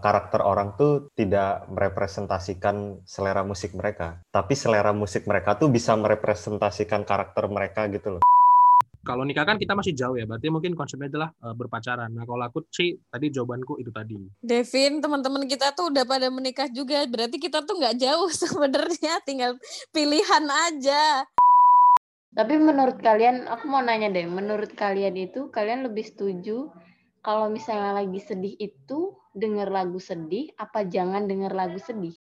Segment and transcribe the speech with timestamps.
[0.00, 7.06] karakter orang tuh tidak merepresentasikan selera musik mereka, tapi selera musik mereka tuh bisa merepresentasikan
[7.06, 8.22] karakter mereka gitu loh.
[9.00, 12.12] Kalau nikah kan kita masih jauh ya, berarti mungkin konsepnya adalah uh, berpacaran.
[12.12, 14.20] Nah kalau aku sih tadi jawabanku itu tadi.
[14.44, 19.56] Devin, teman-teman kita tuh udah pada menikah juga, berarti kita tuh nggak jauh sebenarnya, tinggal
[19.88, 21.24] pilihan aja.
[22.30, 26.70] Tapi menurut kalian, aku mau nanya deh, menurut kalian itu kalian lebih setuju
[27.20, 32.19] kalau misalnya lagi sedih itu denger lagu sedih apa jangan denger lagu sedih?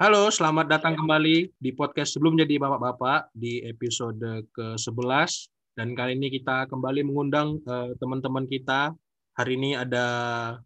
[0.00, 5.28] Halo, selamat datang kembali di podcast sebelum jadi bapak-bapak di episode ke-11
[5.76, 8.96] dan kali ini kita kembali mengundang uh, teman-teman kita.
[9.36, 10.08] Hari ini ada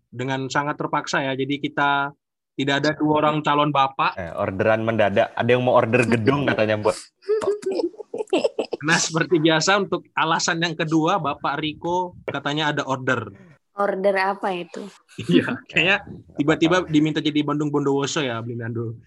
[0.06, 1.34] dengan sangat terpaksa ya.
[1.34, 2.14] Jadi kita
[2.54, 4.14] tidak ada dua orang calon bapak.
[4.14, 5.34] Eh, orderan mendadak.
[5.34, 6.94] Ada yang mau order gedung katanya, buat.
[8.86, 13.34] Nah, seperti biasa untuk alasan yang kedua, Bapak Riko katanya ada order.
[13.74, 14.86] Order apa itu?
[15.18, 15.96] Iya, kayaknya
[16.38, 18.94] tiba-tiba diminta jadi Bandung Bondowoso ya, Blinando.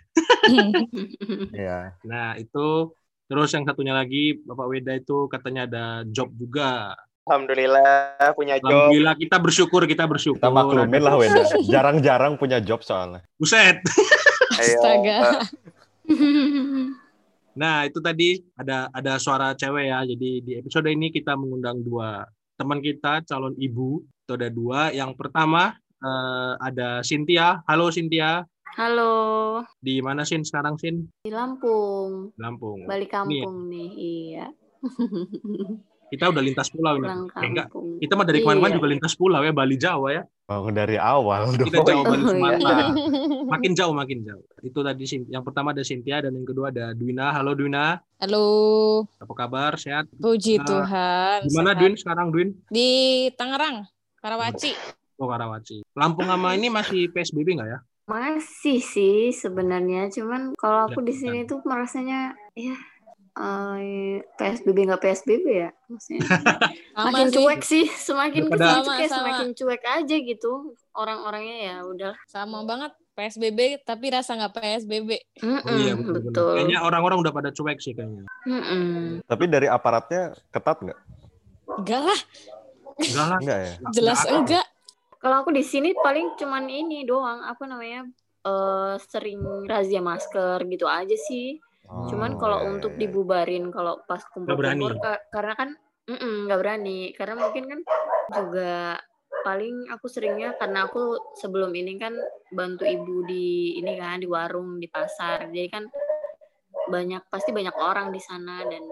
[1.51, 1.91] Iya.
[2.07, 2.95] Nah, itu
[3.27, 6.95] terus yang satunya lagi Bapak Weda itu katanya ada job juga.
[7.27, 8.71] Alhamdulillah punya job.
[8.71, 10.39] Alhamdulillah kita bersyukur, kita bersyukur.
[10.39, 11.43] Kita maklumin lah Weda.
[11.67, 13.27] Jarang-jarang punya job soalnya.
[13.35, 13.83] Buset.
[14.59, 15.43] Astaga.
[17.57, 20.05] Nah, itu tadi ada ada suara cewek ya.
[20.05, 22.21] Jadi di episode ini kita mengundang dua
[22.53, 24.05] teman kita calon ibu.
[24.27, 24.91] Itu ada dua.
[24.91, 25.71] Yang pertama
[26.03, 27.63] eh, ada Cynthia.
[27.63, 28.43] Halo Cynthia.
[28.75, 31.07] Halo, Di mana Sin sekarang Sin?
[31.23, 32.29] di Lampung.
[32.37, 32.83] Lampung.
[32.85, 34.45] Balik kampung nih, iya.
[36.13, 37.07] Kita udah lintas pulau ini.
[37.09, 37.73] Eh, enggak.
[37.73, 38.77] Kita mah dari ke mana-mana Iya.
[38.77, 40.23] juga lintas pulau ya, Bali Jawa ya.
[40.45, 41.65] Bangun dari awal dong.
[41.65, 42.29] Kita jauh Bali Oh, iya.
[42.29, 42.77] Sumatera.
[43.55, 44.43] Makin jauh, makin jauh.
[44.61, 47.33] Itu tadi Sin- yang pertama ada Cynthia dan yang kedua ada Dwina.
[47.33, 48.45] Halo Dwina, Halo,
[49.17, 49.73] apa kabar?
[49.75, 50.05] Sehat?
[50.13, 51.39] puji Nah, Tuhan.
[51.43, 51.79] Di mana sehat.
[51.81, 52.49] Dwin sekarang Dwin?
[52.69, 52.89] Di
[53.33, 53.89] Tangerang,
[54.19, 54.71] Karawaci.
[55.17, 55.81] Oh Karawaci.
[55.93, 57.79] Lampung sama ini masih PSBB nggak ya?
[58.07, 62.71] Masih sih sebenarnya, cuman kalau aku di sini tuh merasanya ya
[63.35, 66.23] eh, PSBB nggak PSBB ya, maksudnya
[66.95, 67.35] Sama makin sih.
[67.35, 69.19] cuek sih, semakin ke sini tuh Sama, kayak sama.
[69.27, 70.51] semakin cuek aja gitu
[70.95, 72.13] orang-orangnya ya udah.
[72.31, 75.09] Sama banget PSBB, tapi rasa nggak PSBB.
[75.43, 76.31] Oh iya betul.
[76.31, 76.53] betul.
[76.63, 78.23] Kayaknya orang-orang udah pada cuek sih kayaknya.
[78.47, 79.19] Mm-mm.
[79.27, 80.99] Tapi dari aparatnya ketat nggak?
[81.67, 82.19] Enggak lah,
[82.97, 83.39] Enggak lah.
[83.39, 83.73] Enggak ya?
[83.93, 84.37] Jelas nggak ada.
[84.41, 84.65] enggak.
[85.17, 88.05] Kalau aku di sini paling cuman ini doang, apa namanya?
[88.47, 91.59] eh, sering razia masker gitu aja sih.
[92.07, 92.99] Cuman Oh, kalau iya, untuk iya.
[93.03, 94.31] dibubarin kalau pas berani.
[94.31, 95.69] kumpul-kumpul ka- karena kan
[96.07, 97.79] nggak berani karena mungkin kan
[98.31, 98.95] juga
[99.43, 102.15] paling aku seringnya karena aku sebelum ini kan
[102.55, 105.83] bantu ibu di ini kan di warung di pasar jadi kan
[106.87, 108.83] banyak pasti banyak orang di sana dan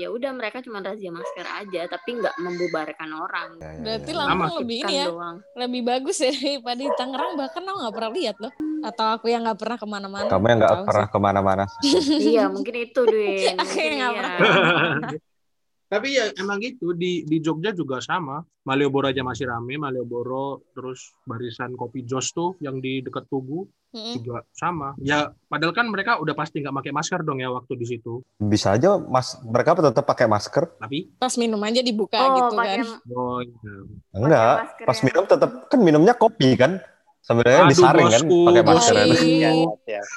[0.00, 4.18] ya udah mereka cuma razia masker aja tapi nggak membubarkan orang Iya, iya, Berarti iya.
[4.18, 4.58] Lampung Sama.
[4.60, 7.32] lebih ini ya, doang lebih bagus ya daripada di Tangerang.
[7.36, 8.52] Bahkan aku nggak pernah lihat loh.
[8.80, 10.28] Atau aku yang nggak pernah ke mana-mana.
[10.30, 11.64] Kamu yang nggak pernah ke mana-mana.
[12.32, 14.22] iya mungkin itu Dwin Aku Mungkin yang nggak iya.
[14.38, 15.10] pernah.
[15.90, 18.40] Tapi ya emang gitu di di Jogja juga sama.
[18.62, 24.14] Malioboro aja masih rame, Malioboro terus barisan kopi Jos tuh yang di dekat Tugu Mm-mm.
[24.16, 24.94] juga sama.
[24.96, 28.22] Ya padahal kan mereka udah pasti nggak pakai masker dong ya waktu di situ.
[28.36, 30.64] Bisa aja mas mereka tetap pakai masker.
[30.76, 32.86] Tapi Pas minum aja dibuka oh gitu pakai kan.
[33.10, 33.74] oh iya.
[34.12, 36.78] Enggak, pas yang- minum tetap kan minumnya kopi kan.
[37.20, 38.78] Sebenarnya Aduh, disaring kan bosku, pakai bosku.
[38.80, 38.94] masker.
[39.28, 39.50] Iya.
[39.52, 39.52] Ya,
[39.90, 40.02] ya.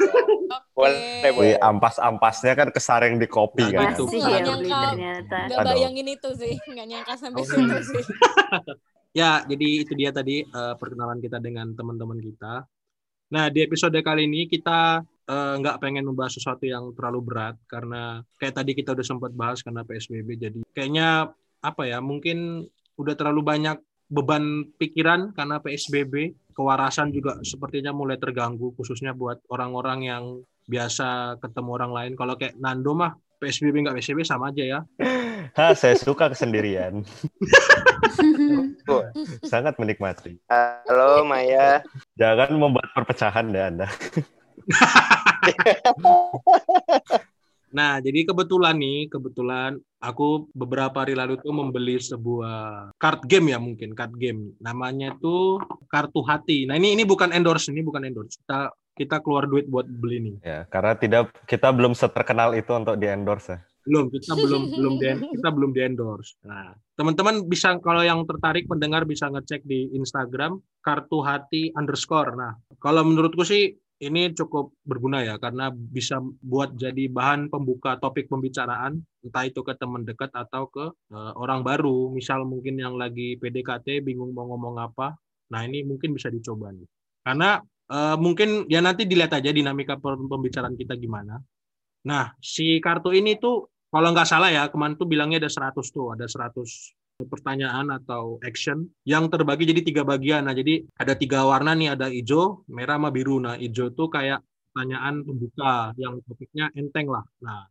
[0.73, 1.29] Boleh, Oke.
[1.29, 1.49] boleh.
[1.51, 3.93] Wih, ampas-ampasnya kan kesaring di kopi Nah, kan.
[3.93, 4.57] masih Nggak ya nyangka.
[4.57, 5.69] beli ternyata Gak Aduh.
[5.69, 7.81] bayangin itu sih, nggak nyangka sampai Oh, situ iya.
[7.83, 8.03] sih.
[9.13, 12.65] Ya, jadi itu dia tadi eh, perkenalan kita dengan teman-teman kita.
[13.33, 18.21] Nah, di episode kali ini kita eh, nggak pengen membahas sesuatu yang terlalu berat karena
[18.37, 20.29] kayak tadi kita udah sempat bahas karena PSBB.
[20.37, 21.33] Jadi kayaknya
[21.65, 21.97] apa ya?
[21.97, 23.81] Mungkin udah terlalu banyak
[24.13, 26.37] beban pikiran karena PSBB.
[26.53, 30.23] Kewarasan juga sepertinya mulai terganggu khususnya buat orang-orang yang
[30.69, 32.11] biasa ketemu orang lain.
[32.13, 34.79] Kalau kayak Nando mah PSBB nggak PSBB sama aja ya.
[35.57, 37.01] Hah, saya suka kesendirian.
[39.51, 40.39] Sangat menikmati.
[40.49, 41.83] Halo Maya.
[42.17, 43.87] Jangan membuat perpecahan deh Anda.
[47.73, 53.57] Nah, jadi kebetulan nih, kebetulan aku beberapa hari lalu tuh membeli sebuah card game ya
[53.57, 54.53] mungkin, card game.
[54.61, 55.57] Namanya tuh
[55.89, 56.69] Kartu Hati.
[56.69, 58.37] Nah, ini ini bukan endorse, ini bukan endorse.
[58.45, 60.35] Kita kita keluar duit buat beli nih.
[60.45, 63.59] Ya, karena tidak kita belum seterkenal itu untuk di endorse ya.
[63.83, 65.07] Belum kita belum belum di,
[65.39, 66.39] kita belum di endorse.
[66.47, 72.35] Nah, teman-teman bisa kalau yang tertarik pendengar bisa ngecek di Instagram kartu hati underscore.
[72.35, 78.27] Nah, kalau menurutku sih ini cukup berguna ya karena bisa buat jadi bahan pembuka topik
[78.27, 83.39] pembicaraan entah itu ke teman dekat atau ke uh, orang baru misal mungkin yang lagi
[83.39, 85.15] PDKT bingung mau ngomong apa
[85.47, 86.87] nah ini mungkin bisa dicoba nih
[87.23, 87.63] karena
[87.93, 91.39] uh, mungkin ya nanti dilihat aja dinamika pembicaraan kita gimana
[92.03, 96.17] nah si kartu ini tuh kalau nggak salah ya kemarin tuh bilangnya ada 100 tuh
[96.17, 96.57] ada 100
[97.29, 100.49] pertanyaan atau action yang terbagi jadi tiga bagian.
[100.49, 103.37] Nah, jadi ada tiga warna nih, ada hijau, merah, sama biru.
[103.37, 104.41] Nah, hijau tuh kayak
[104.73, 107.21] pertanyaan pembuka yang topiknya enteng lah.
[107.45, 107.69] Nah,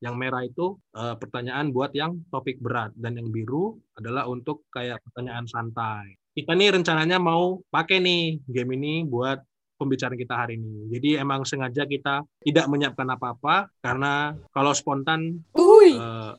[0.00, 4.98] yang merah itu uh, pertanyaan buat yang topik berat dan yang biru adalah untuk kayak
[5.04, 6.16] pertanyaan santai.
[6.32, 9.38] Kita nih rencananya mau pakai nih game ini buat
[9.80, 10.92] pembicaraan kita hari ini.
[10.92, 16.36] Jadi emang sengaja kita tidak menyiapkan apa-apa karena kalau spontan uh,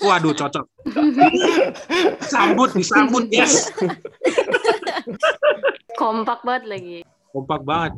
[0.00, 0.64] Waduh, cocok.
[2.32, 3.68] Sambut, disambut, yes.
[6.00, 6.98] Kompak banget lagi.
[7.34, 7.92] Kompak banget.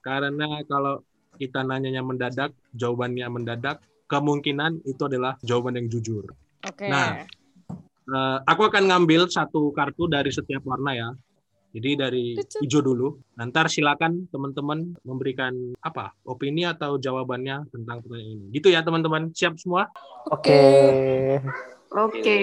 [0.00, 1.04] Karena kalau
[1.36, 6.24] kita nanyanya mendadak, jawabannya mendadak, kemungkinan itu adalah jawaban yang jujur.
[6.64, 6.86] Oke.
[6.88, 7.24] Nah,
[8.08, 11.08] uh, aku akan ngambil satu kartu dari setiap warna ya.
[11.70, 13.08] Jadi dari hijau dulu.
[13.38, 18.46] Nanti silakan teman-teman memberikan apa opini atau jawabannya tentang pertanyaan ini.
[18.50, 19.30] Gitu ya teman-teman.
[19.30, 19.86] Siap semua?
[20.34, 20.58] Oke.
[21.90, 22.38] Oke.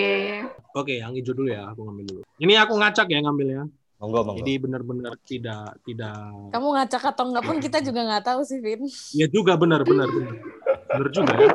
[0.75, 1.71] Oke, yang hijau dulu ya.
[1.71, 2.21] Aku ngambil dulu.
[2.39, 3.63] Ini aku ngacak ya ngambilnya.
[3.97, 4.39] Monggo, monggo.
[4.45, 6.29] Jadi benar-benar tidak tidak.
[6.53, 8.85] Kamu ngacak atau enggak pun kita juga nggak tahu sih, Vin.
[9.17, 10.35] Iya juga benar benar benar.
[10.85, 11.49] Benar juga ya.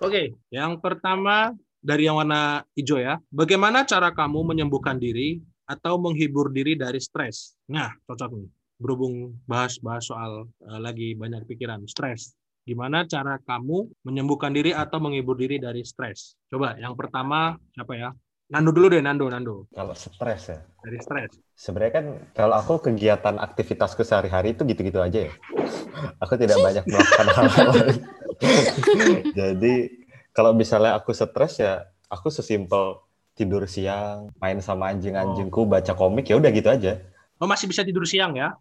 [0.00, 1.52] Oke, yang pertama
[1.84, 3.20] dari yang warna hijau ya.
[3.28, 7.52] Bagaimana cara kamu menyembuhkan diri atau menghibur diri dari stres.
[7.68, 8.48] Nah, cocok nih.
[8.80, 12.32] Berhubung bahas-bahas soal uh, lagi banyak pikiran, stres.
[12.64, 16.36] Gimana cara kamu menyembuhkan diri atau menghibur diri dari stres?
[16.48, 18.10] Coba, yang pertama siapa ya?
[18.48, 19.68] Nando dulu deh, Nando, Nando.
[19.76, 20.58] Kalau stres ya?
[20.80, 21.36] Dari stres.
[21.52, 25.32] Sebenarnya kan kalau aku kegiatan aktivitasku sehari-hari itu gitu-gitu aja ya.
[26.24, 27.70] Aku tidak banyak melakukan hal-hal.
[29.38, 29.74] Jadi
[30.30, 33.02] kalau misalnya aku stres ya, aku sesimpel
[33.38, 35.70] tidur siang, main sama anjing-anjingku, Oh.
[35.70, 36.98] baca komik, ya udah gitu aja.
[37.38, 38.58] Oh, masih bisa tidur siang ya?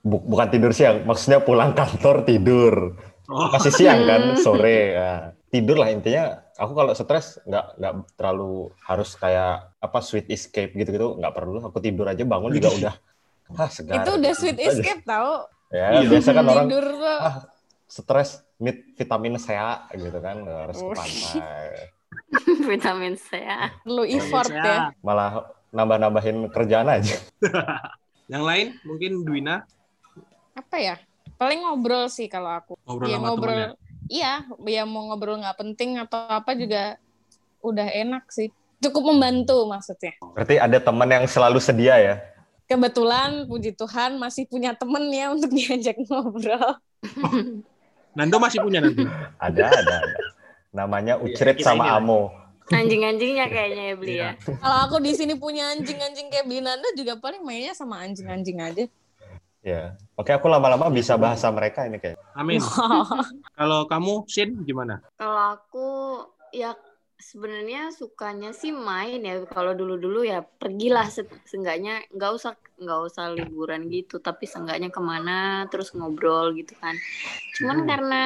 [0.00, 2.96] Bu- bukan tidur siang, maksudnya pulang kantor tidur.
[3.28, 4.96] Oh, Masih siang kan, sore.
[4.96, 5.12] Ya.
[5.48, 6.40] Tidur lah intinya.
[6.56, 11.60] Aku kalau stres nggak nggak terlalu harus kayak apa sweet escape gitu-gitu nggak perlu.
[11.60, 12.94] Aku tidur aja bangun juga udah
[13.60, 14.00] ah segar.
[14.00, 14.72] Itu udah Gitu sweet aja.
[14.72, 15.32] escape tahu.
[15.68, 16.08] Ya Iya.
[16.08, 17.34] biasa kan orang Tidur ah
[17.84, 18.30] stres
[18.96, 19.48] vitamin C
[19.94, 20.92] gitu kan harus ke Oh.
[20.92, 21.68] pantai.
[22.68, 23.40] Vitamin C.
[23.40, 23.72] ya.
[23.84, 24.92] perlu effort ya.
[25.00, 27.16] Malah nambah-nambahin kerjaan aja.
[28.32, 29.64] Yang lain mungkin Dwina
[30.52, 30.96] Apa ya?
[31.38, 32.74] Paling ngobrol sih kalau aku.
[32.84, 33.54] ngobrol Iya sama ngobrol.
[33.54, 33.68] temannya.
[34.08, 34.32] Iya,
[34.64, 36.98] ya mau ngobrol nggak penting atau apa juga
[37.62, 38.50] udah enak sih.
[38.82, 40.18] Cukup membantu maksudnya.
[40.34, 42.14] Berarti ada teman yang selalu sedia ya.
[42.68, 46.76] Kebetulan puji Tuhan masih punya temen ya untuk diajak ngobrol.
[48.18, 49.06] Nando masih punya nanti.
[49.38, 50.27] Ada, ada, ada.
[50.72, 51.96] Namanya Iya, Ucrit sama ini.
[51.96, 52.20] Amo.
[52.68, 54.30] Anjing-anjingnya kayaknya ya beli ya.
[54.62, 58.84] Kalau aku di sini punya anjing-anjing kayak Binanda juga paling mainnya sama anjing-anjing aja.
[59.64, 59.96] Ya.
[60.14, 62.20] Oke, aku lama-lama bisa bahasa mereka ini kayak.
[62.36, 62.60] Amin.
[63.58, 65.00] Kalau kamu, Sin, gimana?
[65.16, 65.88] Kalau aku
[66.52, 66.76] ya
[67.18, 69.42] sebenarnya sukanya sih main ya.
[69.50, 75.02] Kalau dulu-dulu ya pergilah se- seenggaknya nggak usah nggak usah liburan gitu, tapi seenggaknya ke
[75.02, 76.94] mana terus ngobrol gitu kan.
[77.58, 77.88] Cuman Hmm.
[77.90, 78.22] karena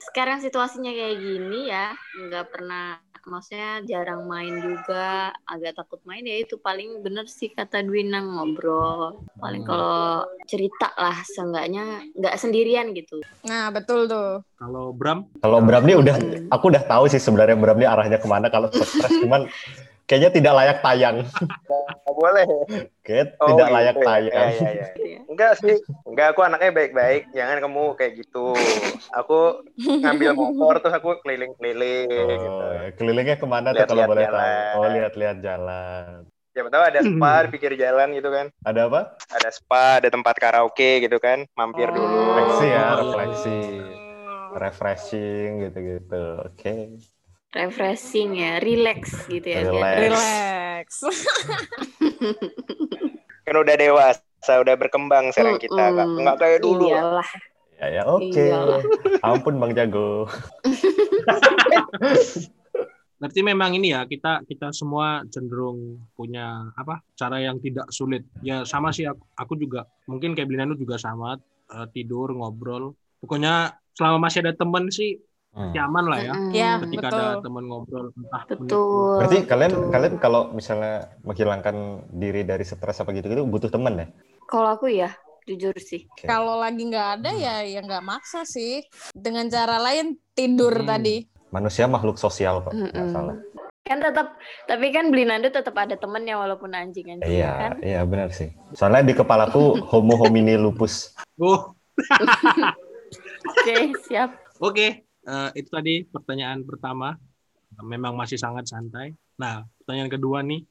[0.00, 1.96] sekarang situasinya kayak gini ya,
[2.28, 7.82] nggak pernah maksudnya jarang main juga, agak takut main ya itu paling bener sih kata
[7.82, 9.18] Dwina ngobrol.
[9.36, 9.70] Paling Hmm.
[9.70, 9.98] kalau
[10.46, 13.20] cerita lah seenggaknya nggak sendirian gitu.
[13.44, 14.46] Nah, betul tuh.
[14.56, 15.26] Kalau Bram?
[15.42, 16.48] Kalau Bram nih udah, Hmm.
[16.48, 18.86] aku udah tahu sih sebenarnya Bram nih arahnya ke mana kalau stres,
[19.22, 19.50] cuman
[20.06, 21.16] kayaknya tidak layak tayang.
[21.26, 22.46] Nggak boleh.
[23.02, 24.02] Kayak Oh, tidak gitu layak ya.
[24.02, 24.32] tayang.
[24.32, 24.48] Iya.
[24.56, 25.18] Gitu ya.
[25.26, 25.76] Enggak sih.
[26.02, 27.22] Enggak, aku anaknya baik-baik.
[27.30, 28.46] Jangan kamu kayak gitu.
[29.12, 29.38] Aku
[29.76, 32.48] ngambil motor terus aku keliling-keliling gitu.
[32.48, 32.90] Oh, ya.
[32.94, 34.40] kelilingnya ke mana tuh kalau boleh jalan.
[34.40, 34.78] tahu?
[34.78, 36.10] Oh, lihat-lihat jalan.
[36.56, 38.46] Siapa tahu ada spa di pinggir jalan gitu kan.
[38.64, 39.00] Ada apa?
[39.28, 41.44] Ada spa, ada tempat karaoke gitu kan.
[41.52, 42.32] Mampir dulu.
[42.32, 42.96] Refleksi ya, Oh.
[43.04, 43.58] refleksi.
[44.56, 46.24] Refreshing gitu-gitu.
[46.40, 46.96] Oke.
[47.56, 49.64] Refreshing ya, relax gitu ya.
[49.64, 49.98] biar- Relax.
[50.04, 50.88] Relax.
[53.46, 55.72] Kan udah dewasa, udah berkembang sekarang kita.
[55.90, 56.90] Nggak, nggak kayak dulu.
[56.90, 57.28] Iyalah.
[57.76, 58.24] Ya ya, oke.
[58.26, 58.82] Iyalah.
[59.22, 60.26] Ampun Bang Jago.
[63.16, 68.28] Berarti memang ini ya kita kita semua cenderung punya apa cara yang tidak sulit.
[68.44, 71.40] Ya sama sih aku, aku juga mungkin kayak Blinanu juga sama
[71.72, 72.92] eh, tidur ngobrol.
[73.24, 75.16] Pokoknya selama masih ada temen sih
[75.56, 75.72] Hmm.
[75.72, 76.32] nyaman lah ya.
[76.52, 77.24] Ya, Ketika betul.
[77.24, 79.08] ada teman ngobrol entah Betul.
[79.16, 79.92] Berarti kalian betul.
[79.94, 80.92] kalian kalau misalnya
[81.24, 81.76] menghilangkan
[82.12, 84.06] diri dari stres apa gitu gitu butuh teman ya?
[84.46, 85.10] Kalau aku ya,
[85.48, 86.04] jujur sih.
[86.12, 86.28] Oke.
[86.28, 87.40] Kalau lagi nggak ada Hmm.
[87.40, 88.84] ya ya nggak maksa sih.
[89.16, 90.88] Dengan cara lain tidur Hmm.
[90.88, 91.16] tadi.
[91.50, 93.08] Manusia makhluk sosial kok, nggak Mm-mm.
[93.16, 93.36] salah.
[93.86, 94.34] Kan tetap,
[94.66, 97.72] tapi kan Blinando tetap ada temennya walaupun anjing-anjing Iya, kan.
[97.86, 98.50] iya benar sih.
[98.74, 101.14] Soalnya di kepalaku homo homini lupus.
[101.38, 101.70] Oh,
[103.46, 104.30] Oke, siap.
[104.58, 105.05] oke.
[105.26, 107.18] Eh, itu tadi pertanyaan pertama.
[107.78, 109.10] Memang masih sangat santai.
[109.36, 110.62] Nah, pertanyaan kedua nih.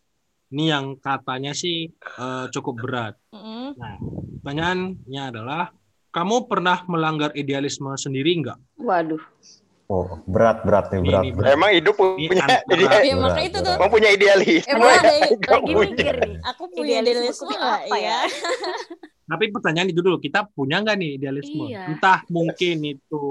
[0.47, 3.13] Ini yang katanya sih eh, cukup berat.
[3.29, 3.75] Mm-mm.
[3.75, 3.95] Nah,
[4.39, 5.63] pertanyaannya adalah,
[6.09, 8.55] kamu pernah melanggar idealisme sendiri nggak?
[8.77, 9.19] Waduh.
[9.85, 11.21] Oh, berat berat nih, berat.
[11.21, 11.50] ini berat.
[11.53, 13.74] Emang hidup Ini punya antara- ide- Ya makanya itu tuh.
[13.75, 14.63] emang punya idealis.
[14.65, 15.85] Emang ada Nggak Lagi punya.
[15.85, 16.35] mikir nih.
[16.41, 18.19] aku punya Idealisme idealisme apa ya?
[19.25, 21.65] Tapi pertanyaan itu dulu, kita punya nggak nih idealisme?
[21.67, 21.81] Iya.
[21.88, 23.21] Entah mungkin itu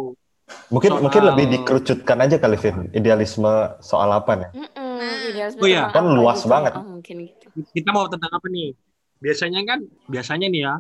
[0.68, 2.92] Mungkin Soal- mungkin lebih dikerucutkan aja kali Vin.
[2.92, 3.48] Idealisme
[3.80, 4.50] soal apa nih?
[4.52, 5.22] Nah.
[5.24, 5.88] idealisme Oh iya.
[5.88, 6.52] Kan luas gitu.
[6.52, 6.72] banget.
[6.76, 7.46] Oh, mungkin gitu.
[7.72, 8.76] kita mau tentang apa nih?
[9.18, 10.74] Biasanya kan, biasanya nih ya,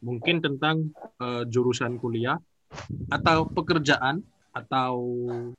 [0.00, 2.38] mungkin tentang eh, jurusan kuliah
[3.10, 4.94] atau pekerjaan atau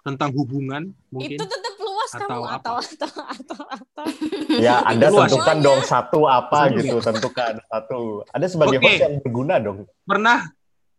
[0.01, 1.35] tentang hubungan mungkin.
[1.35, 2.55] Itu tetap luas Atau kamu apa?
[2.55, 4.05] atau atau atau atau.
[4.57, 5.27] Ya, Anda Luas.
[5.27, 5.65] tentukan Semuanya.
[5.67, 6.77] dong satu apa Semuanya.
[6.79, 7.99] gitu, tentukan satu.
[8.31, 8.87] Ada sebagai Oke.
[8.87, 9.77] host yang berguna dong.
[10.03, 10.37] Pernah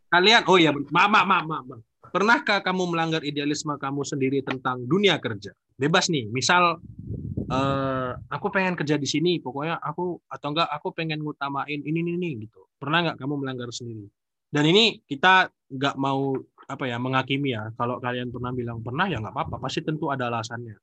[0.09, 1.65] kalian, oh ya, maaf, maaf, maaf, maaf.
[1.65, 1.81] maaf.
[2.13, 5.57] Pernahkah kamu melanggar idealisme kamu sendiri tentang dunia kerja?
[5.81, 6.77] Bebas nih, misal
[7.49, 12.21] eh, aku pengen kerja di sini, pokoknya aku atau enggak aku pengen ngutamain ini ini,
[12.21, 12.69] ini gitu.
[12.77, 14.13] Pernah nggak kamu melanggar sendiri?
[14.53, 16.37] Dan ini kita nggak mau
[16.69, 17.73] apa ya menghakimi ya.
[17.81, 20.77] Kalau kalian pernah bilang pernah ya nggak apa-apa, pasti tentu ada alasannya.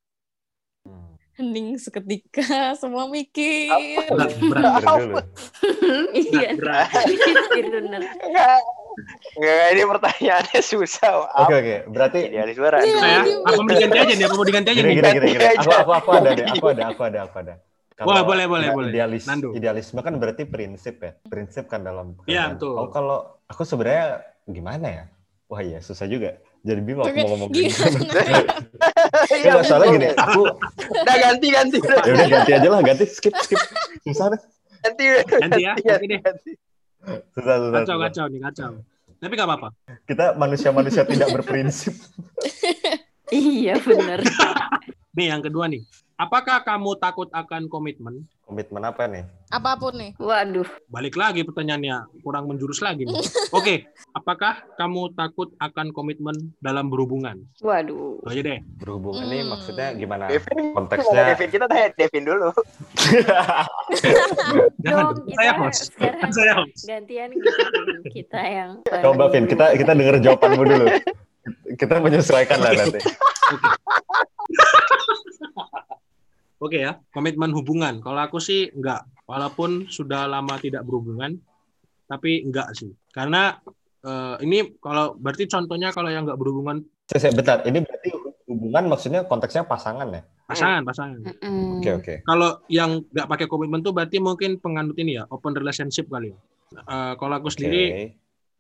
[1.38, 3.70] Hening seketika semua mikir.
[4.10, 5.16] Berat, berat, dulu.
[6.12, 6.58] Iya.
[6.58, 6.90] berat.
[7.54, 8.02] Bener.
[9.38, 9.68] Enggak.
[9.74, 11.12] Ini pertanyaannya susah.
[11.46, 12.58] Oke oke, berarti Idealis.
[12.60, 12.98] Iya.
[13.00, 14.26] Saya, apa mau diganti aja nih?
[14.28, 14.94] Apa mau diganti aja nih?
[14.94, 15.44] gini gini gini.
[15.44, 17.54] Ganti Aku aku aku ada deh, aku ada aku ada aku ada.
[18.00, 18.92] Kalau Wah, boleh, boleh, ide- boleh.
[18.96, 19.52] Idealis, Nando.
[19.52, 22.16] idealisme kan berarti prinsip ya, prinsip kan dalam.
[22.24, 22.80] Iya, betul.
[22.80, 25.04] Oh, kalau aku sebenarnya gimana ya?
[25.52, 26.40] Wah iya susah juga.
[26.64, 27.74] Jadi bingung aku mau ngomong gini.
[29.30, 30.42] Iya, Enggak soalnya gini, aku
[31.04, 31.78] Udah ganti ganti.
[31.84, 33.60] Udah ya udah ganti aja lah, ganti skip skip.
[34.08, 34.42] Susah deh.
[34.80, 35.04] ganti.
[35.28, 36.20] Ganti ya, oke deh.
[36.24, 36.52] ganti.
[37.34, 37.80] Susah susah.
[37.84, 38.06] Kacau, susah.
[38.10, 38.72] kacau nih, kacau.
[39.20, 39.70] Tapi nggak apa-apa.
[40.08, 41.96] Kita manusia-manusia tidak berprinsip.
[43.30, 44.26] Iya bener.
[45.14, 45.86] Nih yang kedua nih.
[46.20, 48.28] Apakah kamu takut akan komitmen?
[48.44, 49.24] Komitmen apa nih?
[49.48, 50.12] Apa pun nih.
[50.20, 50.68] Waduh.
[50.86, 53.16] Balik lagi pertanyaannya, kurang menjurus lagi nih.
[53.50, 57.40] Oke, apakah kamu takut akan komitmen dalam berhubungan?
[57.58, 58.20] Waduh.
[58.20, 58.60] Itu aja deh.
[58.76, 59.50] Berhubungan ini Hmm.
[59.50, 60.24] maksudnya gimana?
[60.28, 62.48] Devin, Konteksnya- Devin kita tanya Devin dulu.
[64.78, 65.26] Jangan, Dong, dong.
[65.32, 65.82] saya kita host.
[65.88, 66.82] sekarang Saya host.
[66.84, 67.50] gantian gitu
[68.12, 70.86] kita yang Coba Vin, kita kita denger jawabanmu dulu.
[71.74, 73.00] Kita menyesuaikan lah nanti.
[76.60, 78.04] Oke ya, komitmen hubungan.
[78.04, 79.08] Kalau aku sih enggak.
[79.24, 81.40] Walaupun sudah lama tidak berhubungan,
[82.10, 82.92] tapi enggak sih.
[83.16, 83.56] Karena
[84.04, 88.10] eh, ini kalau berarti contohnya kalau yang enggak berhubungan Saya, bentar, ini berarti
[88.46, 90.22] hubungan maksudnya konteksnya pasangan ya?
[90.50, 91.20] pasangan, pasangan.
[91.78, 92.14] Oke oke.
[92.26, 96.38] Kalau yang nggak pakai komitmen tuh berarti mungkin penganut ini ya, open relationship kali ya.
[96.74, 97.56] Eh, kalau aku Oke.
[97.62, 98.14] sendiri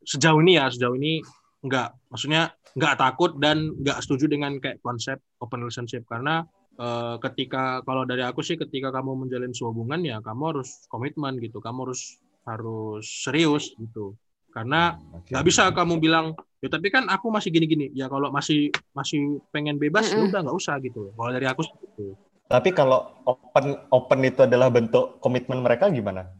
[0.06, 1.22] sejauh ini ya, sejauh ini
[1.66, 6.46] nggak, maksudnya nggak takut dan nggak setuju dengan kayak konsep open relationship karena
[6.80, 11.36] eh, ketika kalau dari aku sih ketika kamu menjalin sebuah hubungan ya kamu harus komitmen
[11.44, 12.18] gitu, kamu harus
[12.48, 14.16] harus serius gitu.
[14.50, 15.30] Karena Oke.
[15.30, 19.78] nggak bisa kamu bilang ya tapi kan aku masih gini-gini ya kalau masih masih pengen
[19.78, 20.34] bebas ya Mm-mm.
[20.34, 22.18] udah nggak usah gitu kalau dari aku sih gitu.
[22.50, 26.34] Tapi kalau open open itu adalah bentuk komitmen mereka gimana?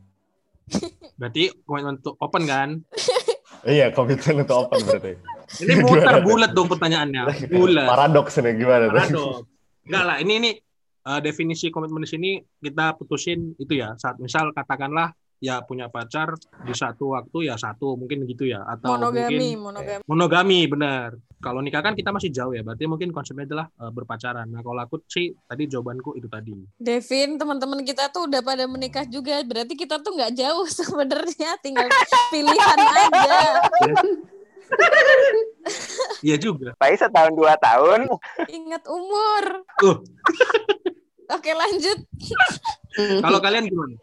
[1.22, 2.70] berarti komitmen untuk open kan
[3.68, 5.14] Iya, komitmen untuk open berarti.
[5.60, 7.24] Ini muter bulat dong pertanyaannya.
[7.52, 7.88] Bulat.
[7.92, 8.96] Paradoks nih gimana tuh?
[8.96, 9.59] Paradoks.
[9.90, 10.52] Enggak lah, ini ini
[11.10, 12.32] eh, definisi komitmen di sini
[12.62, 13.98] kita putusin itu ya.
[13.98, 16.36] Saat misal katakanlah ya punya pacar
[16.68, 20.04] di satu waktu ya satu mungkin gitu ya atau monogami, mungkin monogami.
[20.06, 21.10] monogami benar.
[21.40, 24.46] Kalau nikah kan kita masih jauh ya, berarti mungkin konsepnya adalah eh, berpacaran.
[24.46, 26.54] Nah, kalau aku sih tadi jawabanku itu tadi.
[26.78, 29.40] Devin, teman-teman kita tuh udah pada menikah juga.
[29.42, 31.88] Berarti kita tuh nggak jauh sebenarnya, tinggal
[32.30, 33.42] pilihan aja.
[36.20, 36.76] Iya juga.
[36.76, 38.10] Paling setahun dua tahun.
[38.46, 39.64] Ingat umur.
[39.78, 40.04] Tuh,
[41.30, 41.98] Oke, lanjut.
[43.22, 43.96] kalau kalian gimana?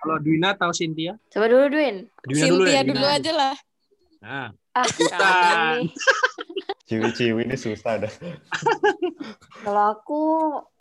[0.00, 1.14] Kalau Dwina atau Cynthia?
[1.28, 2.08] Coba dulu Duin.
[2.24, 2.82] Dwina dulu Cynthia ya.
[2.84, 3.54] dulu aja lah.
[4.20, 5.86] Nah, Ah, Bukan.
[6.84, 8.12] Ciwi-ciwi ini susah dah.
[9.62, 10.22] Kalau aku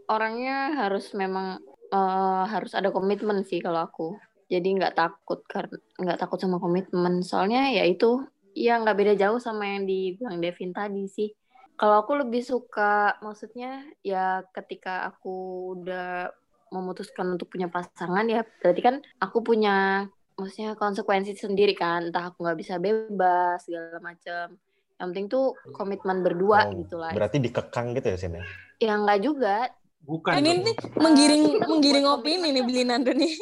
[0.09, 4.17] orangnya harus memang eh, harus ada komitmen sih kalau aku.
[4.49, 7.21] Jadi nggak takut karena nggak takut sama komitmen.
[7.21, 11.29] Soalnya ya itu ya nggak beda jauh sama yang dibilang Devin tadi sih.
[11.73, 15.33] Kalau aku lebih suka, maksudnya ya ketika aku
[15.75, 16.29] udah
[16.69, 22.41] memutuskan untuk punya pasangan ya berarti kan aku punya maksudnya konsekuensi sendiri kan entah aku
[22.41, 24.57] nggak bisa bebas segala macam
[24.97, 28.41] yang penting tuh komitmen berdua Oh, gitu lah Berarti dikekang gitu ya sini.
[28.81, 29.69] ya nggak juga
[30.03, 30.35] Bukan.
[30.35, 33.37] Ini nih menggiring menggiring opini nih beli Nando nih.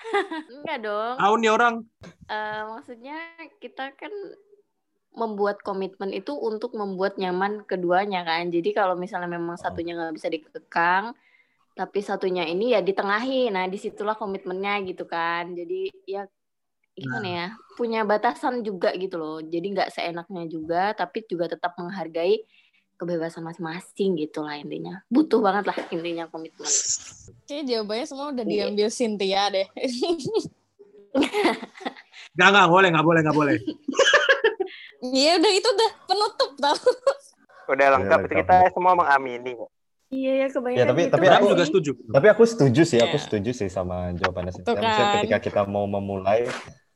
[0.54, 1.74] enggak dong Tahu nih orang.
[2.24, 3.18] Eh, maksudnya
[3.58, 4.12] kita kan
[5.16, 8.52] membuat komitmen itu untuk membuat nyaman keduanya kan.
[8.52, 11.16] Jadi kalau misalnya memang satunya nggak bisa dikekang
[11.72, 13.48] tapi satunya ini ya ditengahi.
[13.48, 15.56] Nah di situlah komitmennya gitu kan.
[15.56, 16.28] Jadi ya
[16.96, 17.46] gimana ya
[17.76, 19.40] punya batasan juga gitu loh.
[19.40, 22.44] Jadi nggak seenaknya juga tapi juga tetap menghargai
[22.96, 25.00] kebebasan masing-masing gitu lah intinya.
[25.08, 26.68] Butuh banget lah intinya komitmen.
[27.48, 28.52] Kayaknya jawabannya semua udah Iya.
[28.68, 29.66] diambil Cynthia deh.
[32.36, 33.56] Gak, gak boleh, gak boleh, gak boleh.
[34.98, 36.78] Iya udah itu udah penutup tau.
[37.66, 38.46] Udah lengkap itu lengkap.
[38.46, 39.70] kita semua mengamini kok.
[40.06, 41.90] iya ya kebanyakan Ya, tapi- gitu tapi aku- juga setuju.
[42.06, 43.24] Tapi aku setuju sih, aku Iya.
[43.26, 44.62] setuju sih sama jawabannya sih.
[44.62, 45.14] Tuh Maksudnya kan.
[45.18, 46.46] ketika kita mau memulai,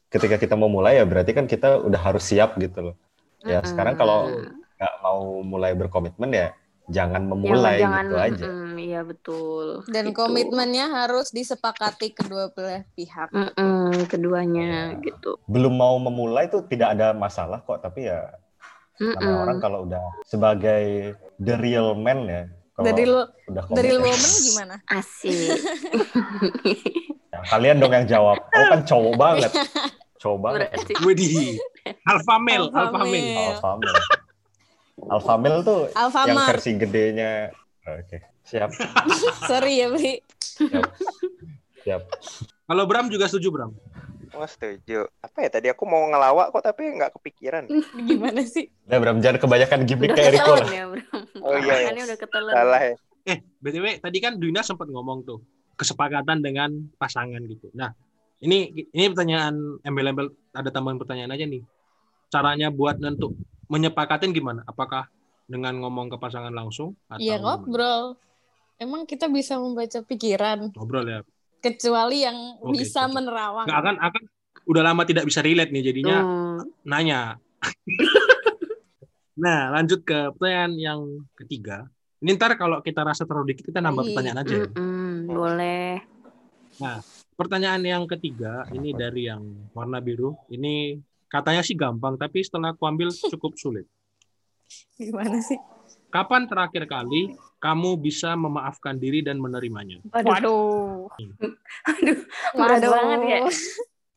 [0.07, 2.95] ketika kita mau mulai ya berarti kan kita udah harus siap gitu loh.
[3.43, 4.31] Ya sekarang kalau
[4.79, 6.55] nggak mau mulai berkomitmen ya
[6.91, 8.45] jangan memulai jangan, gitu aja.
[8.45, 10.19] mm, iya betul Dan Gitu.
[10.19, 13.31] komitmennya harus disepakati kedua belah pihak.
[13.31, 15.01] Mm-mm, keduanya Iya.
[15.01, 15.39] gitu.
[15.45, 18.27] Belum mau memulai itu tidak ada masalah kok, tapi ya
[18.99, 19.41] namanya Mm-mm.
[19.41, 20.85] orang kalau udah sebagai
[21.37, 22.43] the real man ya.
[22.73, 24.75] Kalau Dari lo udah dari komitmen, woman gimana?
[24.87, 25.53] Asik.
[27.31, 28.37] ya, kalian dong yang jawab.
[28.47, 29.53] Aku kan cowok banget.
[30.21, 30.59] Cowok banget.
[30.69, 31.57] Berarti Widih.
[32.11, 33.21] Alpha male, Alpha male.
[33.39, 34.01] Alpha male.
[35.09, 36.51] Alpha male tuh yang Alfamart.
[36.59, 37.49] versi gedenya.
[37.89, 38.71] Oke, siap.
[39.51, 40.21] Sorry ya Bri.
[40.41, 40.91] Siap.
[41.83, 42.03] siap.
[42.69, 43.73] Kalau Bram juga setuju, Bram.
[44.31, 45.11] Oh, setuju.
[45.19, 47.67] Apa ya tadi aku mau ngelawak kok tapi nggak kepikiran.
[48.09, 48.71] Gimana sih?
[48.87, 50.69] Nah, Bram, jangan kebanyakan gimmick kayak Rico lah.
[50.71, 50.85] ya.
[51.43, 51.89] Oh iya, iya.
[51.91, 52.53] Makannya udah ketelan.
[52.55, 52.95] Salah ya.
[53.27, 55.39] Eh, BTW tadi kan Duina sempat ngomong tuh
[55.75, 57.69] kesepakatan dengan pasangan gitu.
[57.75, 57.91] Nah,
[58.41, 61.63] ini ini pertanyaan embel-embel ada tambahan pertanyaan aja nih.
[62.31, 63.35] Caranya buat nentu
[63.71, 64.67] menyepakatin gimana?
[64.67, 65.07] Apakah
[65.47, 67.63] dengan ngomong ke pasangan langsung atau Iya gimana?
[67.63, 68.05] ngobrol.
[68.77, 71.21] Emang kita bisa membaca pikiran Ngobrol ya.
[71.61, 73.15] kecuali yang Oke, bisa cocok.
[73.15, 73.67] menerawang.
[73.69, 74.23] Nggak akan akan
[74.67, 76.61] udah lama tidak bisa relate nih jadinya Hmm.
[76.83, 77.21] nanya.
[79.37, 81.01] nah, lanjut ke pertanyaan yang
[81.37, 81.87] ketiga.
[82.21, 84.55] Ini ntar kalau kita rasa terlalu dikit kita nambah pertanyaan aja.
[84.55, 84.67] ya.
[84.69, 85.93] Mm-mm, boleh.
[87.37, 89.41] Pertanyaan yang ketiga ini dari yang
[89.73, 90.37] warna biru.
[90.49, 90.97] Ini
[91.31, 93.87] katanya sih gampang, tapi setelah aku ambil cukup sulit.
[94.99, 95.57] Gimana sih?
[96.11, 100.03] Kapan terakhir kali kamu bisa memaafkan diri dan menerimanya?
[100.11, 101.55] Waduh, Waduh.
[101.87, 102.19] Aduh,
[102.59, 103.39] berat banget ya.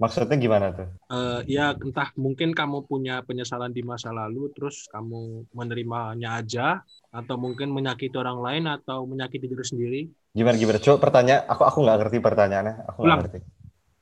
[0.02, 0.90] Maksudnya gimana tuh?
[1.08, 6.82] Eh, ya entah mungkin kamu punya penyesalan di masa lalu, terus kamu menerimanya aja,
[7.14, 10.02] atau mungkin menyakiti orang lain atau menyakiti diri sendiri.
[10.34, 10.82] Gimana gimana?
[10.82, 11.46] Coba pertanyaan.
[11.46, 12.76] Aku aku nggak ngerti pertanyaannya.
[12.90, 13.40] Aku nggak ngerti.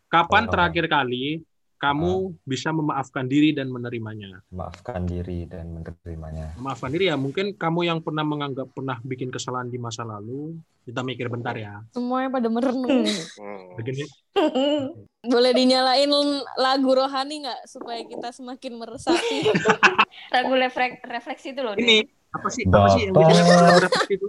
[0.08, 0.52] Kapan Oh.
[0.52, 1.44] terakhir kali
[1.82, 4.46] kamu bisa memaafkan diri dan menerimanya?
[4.54, 6.54] Maafkan diri dan menerimanya.
[6.62, 10.62] Memaafkan diri ya mungkin kamu yang pernah menganggap pernah bikin kesalahan di masa lalu.
[10.86, 11.82] Kita mikir bentar ya.
[11.94, 13.06] Semuanya pada merenung.
[13.06, 13.78] Hmm.
[13.82, 14.06] Begini,
[15.34, 16.10] Boleh dinyalain
[16.58, 19.50] lagu rohani nggak supaya kita semakin meresapi?
[20.38, 21.74] Lagu reflek- refleksi itu loh.
[21.78, 24.28] ini apa sih apa sih yang refleksi itu?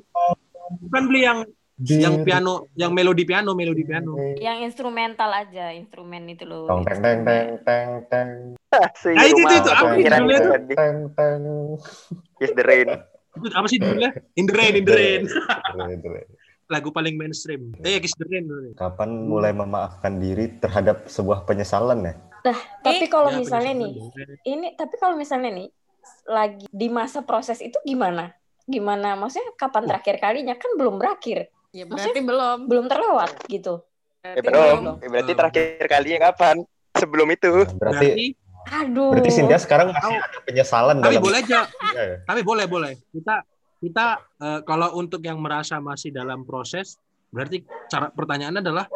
[0.88, 1.44] Bukan beli yang
[1.88, 4.14] yang piano, yang melodi piano, melodi piano.
[4.38, 6.70] Yang instrumental aja, instrumen itu loh.
[6.70, 8.28] Tong teng teng teng teng teng
[8.96, 9.70] Si Ah, itu, itu, itu.
[9.70, 11.40] Apa judulnya itu teng teng.
[12.40, 12.88] Kiss the rain.
[13.36, 14.10] Itu apa sih judulnya?
[14.36, 15.22] In the Rain, In the Rain.
[16.72, 17.76] Lagu paling mainstream.
[17.84, 18.48] Eh, Kiss the Rain.
[18.76, 22.14] Kapan mulai memaafkan diri terhadap sebuah penyesalan ya?
[22.82, 23.92] Tapi kalau Ya, misalnya nih,
[24.50, 25.68] ini tapi kalau misalnya nih
[26.26, 28.34] lagi di masa proses itu gimana?
[28.66, 29.14] Gimana?
[29.14, 32.58] Maksudnya kapan terakhir kalinya kan belum berakhir, ya berarti belum.
[32.68, 33.80] belum terlewat gitu.
[34.22, 34.76] Eh, Berarti belum.
[34.78, 34.96] belum.
[34.98, 36.56] Eh, berarti terakhir kalinya kapan?
[36.92, 37.50] Sebelum itu.
[37.74, 38.26] Berarti Berarti,
[38.62, 39.10] Aduh.
[39.10, 41.60] berarti Cynthia sekarang masih ada penyesalan tapi dalam boleh aja.
[41.66, 42.16] Iya, ya?
[42.22, 42.92] Tapi boleh, boleh.
[43.10, 43.42] Kita
[43.80, 44.06] kita
[44.38, 46.94] eh, kalau untuk yang merasa masih dalam proses,
[47.28, 48.86] berarti cara pertanyaannya adalah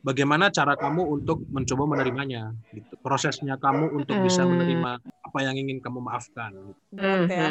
[0.00, 2.96] bagaimana cara kamu untuk mencoba menerimanya gitu.
[2.96, 4.56] Prosesnya kamu untuk bisa Hmm.
[4.56, 6.56] menerima apa yang ingin kamu maafkan.
[6.56, 6.80] gitu.
[6.90, 7.48] Berat ya.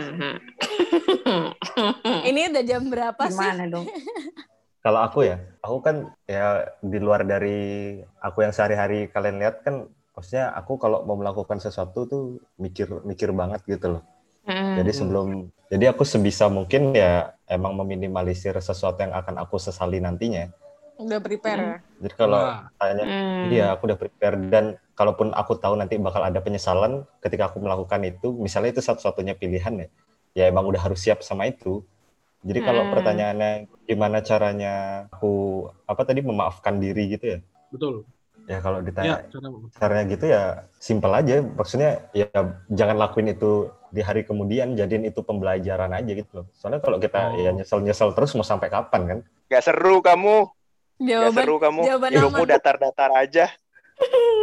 [2.25, 3.37] Ini udah jam berapa sih?
[3.37, 3.85] Gimana dong?
[4.79, 9.91] Kalau aku ya, aku kan ya di luar dari aku yang sehari-hari kalian lihat kan,
[10.15, 12.23] maksudnya aku kalau mau melakukan sesuatu tuh
[12.55, 14.03] mikir mikir banget gitu loh.
[14.47, 14.79] Hmm.
[14.79, 15.27] Jadi sebelum,
[15.67, 20.47] jadi aku sebisa mungkin ya emang meminimalisir sesuatu yang akan aku sesali nantinya.
[20.95, 21.75] Udah prepare ya?
[21.99, 22.71] Jadi kalau Wah.
[22.79, 23.51] tanya, Hmm.
[23.51, 27.99] iya aku udah prepare dan kalaupun aku tahu nanti bakal ada penyesalan ketika aku melakukan
[28.07, 29.87] itu, misalnya itu satu-satunya pilihan ya,
[30.39, 31.83] ya emang udah harus siap sama itu.
[32.39, 32.93] Jadi kalau Hmm.
[32.95, 33.51] pertanyaannya
[33.83, 34.73] gimana caranya
[35.11, 35.31] aku
[35.83, 37.39] apa tadi memaafkan diri gitu ya?
[37.67, 38.07] Betul.
[38.47, 39.47] Ya kalau Ya, ditanya cara
[39.77, 40.43] caranya gitu ya
[40.79, 41.43] simpel aja.
[41.43, 42.31] Maksudnya ya
[42.71, 46.45] jangan lakuin itu di hari kemudian, jadiin itu pembelajaran aja gitu loh.
[46.55, 47.37] Soalnya kalau kita Oh.
[47.37, 49.19] ya nyesel-nyesel terus mau sampai kapan kan?
[49.49, 50.49] Gak seru kamu,
[50.97, 51.81] gak Jawaban seru kamu.
[51.85, 53.45] jawaban Hidupmu datar-datar aja.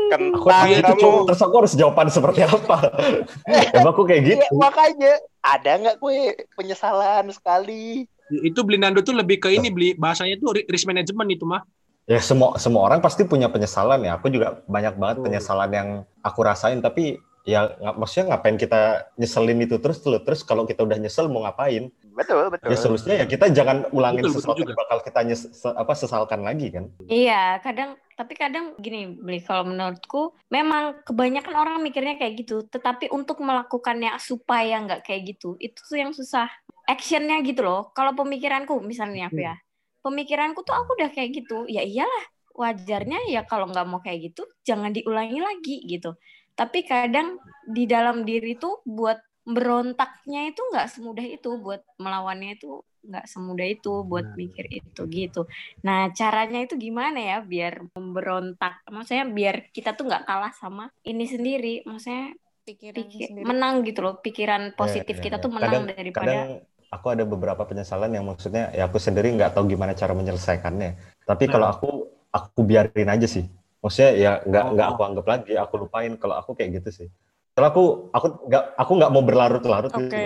[0.07, 1.01] Aku Kentang itu kamu.
[1.03, 2.77] cowok, terus aku harus jawaban seperti apa?
[3.77, 4.55] Emang aku kayak gitu.
[4.55, 6.19] Iya, makanya ada nggak kue
[6.55, 8.07] penyesalan sekali?
[8.27, 11.63] itu beli Nando tuh lebih ke ini beli bahasanya tuh ri- risk management itu mah.
[12.11, 14.19] Ya semua semua orang pasti punya penyesalan ya.
[14.19, 15.89] Aku juga banyak banget penyesalan yang
[16.23, 16.79] aku rasain.
[16.83, 21.31] Tapi ya nggak, maksudnya ngapain kita nyeselin itu terus terus terus kalau kita udah nyesel
[21.31, 21.91] mau ngapain?
[22.17, 22.73] Betul, betul.
[22.73, 24.73] Ya solusinya ya kita jangan ulangin Betul, betul sesuatu juga.
[24.73, 26.89] yang bakal kita nyes, apa sesalkan lagi kan?
[27.05, 33.13] Iya, kadang tapi kadang gini, beli kalau menurutku memang kebanyakan orang mikirnya kayak gitu, tetapi
[33.13, 36.49] untuk melakukannya supaya nggak kayak gitu, itu tuh yang susah.
[36.89, 37.93] Actionnya gitu loh.
[37.93, 39.61] Kalau pemikiranku misalnya aku ya,
[40.01, 42.25] pemikiranku tuh aku udah kayak gitu, ya iyalah
[42.57, 46.17] wajarnya ya kalau nggak mau kayak gitu jangan diulangi lagi gitu.
[46.57, 47.37] Tapi kadang
[47.69, 53.63] di dalam diri tuh buat berontaknya itu nggak semudah itu, buat melawannya itu nggak semudah
[53.65, 54.37] itu, buat Benar.
[54.37, 55.43] mikir itu gitu.
[55.81, 58.83] Nah, caranya itu gimana ya biar memberontak?
[58.91, 61.87] Maksudnya biar kita tuh nggak kalah sama ini sendiri.
[61.87, 62.35] Maksudnya
[62.67, 63.47] Pikiran pikir, sendiri.
[63.47, 64.19] menang gitu loh.
[64.19, 65.43] Pikiran positif Ya, ya, kita ya.
[65.47, 66.51] tuh menang Kadang- daripada Kadang
[66.87, 70.91] aku ada beberapa penyesalan yang maksudnya ya aku sendiri nggak tahu gimana cara menyelesaikannya.
[71.23, 71.53] Tapi Nah.
[71.55, 71.89] kalau aku
[72.35, 73.47] aku biarin aja sih.
[73.79, 74.71] Maksudnya ya nggak Oh.
[74.75, 76.11] nggak aku anggap lagi, aku lupain.
[76.19, 77.09] Kalau aku kayak gitu sih.
[77.57, 80.05] Kalau aku aku nggak aku nggak mau berlarut-larut Oke.
[80.05, 80.17] gitu.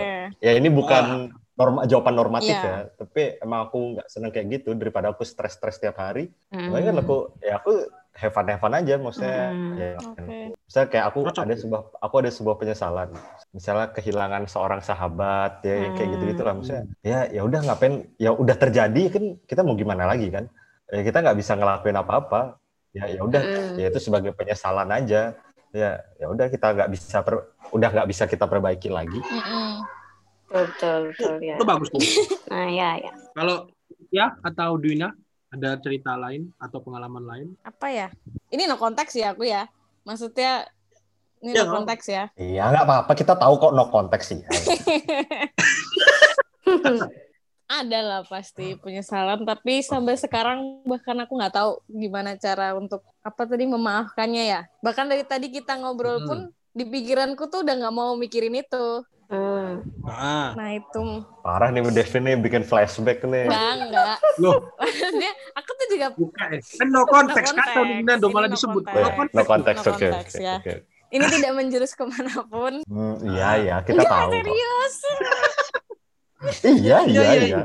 [0.42, 2.66] Ya ini bukan norma, jawaban normatif Iya.
[2.66, 6.34] ya, tapi emang aku nggak seneng kayak gitu daripada aku stres-stres tiap hari.
[6.50, 6.74] Hmm.
[6.74, 7.70] Makanya kan aku ya aku
[8.10, 9.46] have fun have fun aja maksudnya.
[9.54, 9.78] Hmm.
[9.78, 10.58] Ya, Oke.
[10.58, 11.42] Misalnya kayak aku Cocok.
[11.46, 13.08] ada sebuah aku ada sebuah penyesalan.
[13.52, 16.14] Misalnya kehilangan seorang sahabat ya yang kayak Hmm.
[16.18, 16.84] gitu-gitu lah maksudnya.
[17.06, 20.50] Ya ya udah ngapain ya udah terjadi kan kita mau gimana lagi kan?
[20.90, 22.58] Ya kita nggak bisa ngelakuin apa-apa.
[22.90, 23.78] Ya ya udah Hmm.
[23.78, 25.38] ya itu sebagai penyesalan aja.
[25.70, 29.22] Ya ya udah kita nggak bisa per- udah nggak bisa kita perbaiki lagi.
[29.22, 29.86] Mm-mm.
[30.50, 31.56] Betul, betul, betul ya.
[31.58, 32.02] Itu bagus tuh.
[32.50, 33.14] Nah, ya, ya.
[33.30, 33.70] Kalau
[34.10, 35.14] ya atau Duina
[35.54, 37.48] ada cerita lain atau pengalaman lain?
[37.62, 38.10] Apa ya?
[38.50, 39.70] Ini no konteks ya aku ya.
[40.02, 40.66] Maksudnya
[41.38, 42.26] ini Ya, no konteks ya.
[42.34, 44.42] Iya nggak apa-apa kita tahu kok no konteks sih.
[47.70, 53.46] Ada lah pasti penyesalan, tapi sampai sekarang bahkan aku nggak tahu gimana cara untuk apa
[53.46, 54.60] tadi memaafkannya ya.
[54.82, 56.26] Bahkan dari tadi kita ngobrol Hmm.
[56.26, 56.38] pun
[56.74, 59.06] di pikiranku tuh udah nggak mau mikirin itu.
[59.30, 59.86] Hmm.
[60.02, 63.46] Ah, Nah itu Parah nih Devin nih bikin flashback nih.
[63.46, 64.16] enggak enggak.
[64.42, 66.58] loh, Maksudnya aku tuh juga buka ya.
[66.74, 67.48] Kan no konteks.
[67.54, 68.82] Duina dong Ini malah no disebut.
[68.82, 68.98] konteks.
[68.98, 69.78] No No konteks.
[69.78, 70.08] No oke.
[70.10, 70.56] konteks, oke, ya.
[70.58, 70.74] oke.
[71.10, 72.82] ini tidak menjurus ke mana pun.
[72.86, 74.30] Hmm, iya ya kita Enggak, tahu.
[74.34, 74.94] serius.
[76.64, 77.60] Iya iya Iya, iya, iya.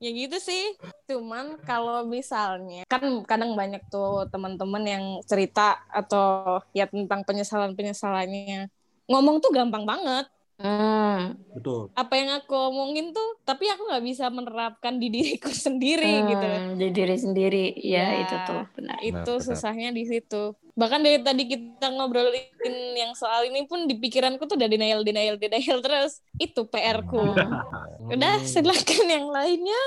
[0.00, 0.62] ya gitu sih.
[1.08, 8.72] Cuman kalau misalnya kan kadang banyak tuh teman-teman yang cerita atau ya tentang penyesalan penyesalannya
[9.08, 10.24] ngomong tuh gampang banget
[10.58, 11.38] Hmm.
[11.54, 11.94] Betul.
[11.94, 16.74] apa yang aku omongin tuh tapi aku nggak bisa menerapkan di diriku sendiri gitu Hmm,
[16.74, 17.64] Di diri sendiri.
[17.76, 18.26] Ya, Ya.
[18.26, 18.98] itu tuh benar.
[19.00, 19.38] itu benar.
[19.40, 24.54] susahnya di situ bahkan dari tadi kita ngobrolin yang soal ini pun di pikiranku tuh
[24.54, 27.22] udah denial denial denial terus itu PR ku
[28.14, 29.82] udah silakan yang lainnya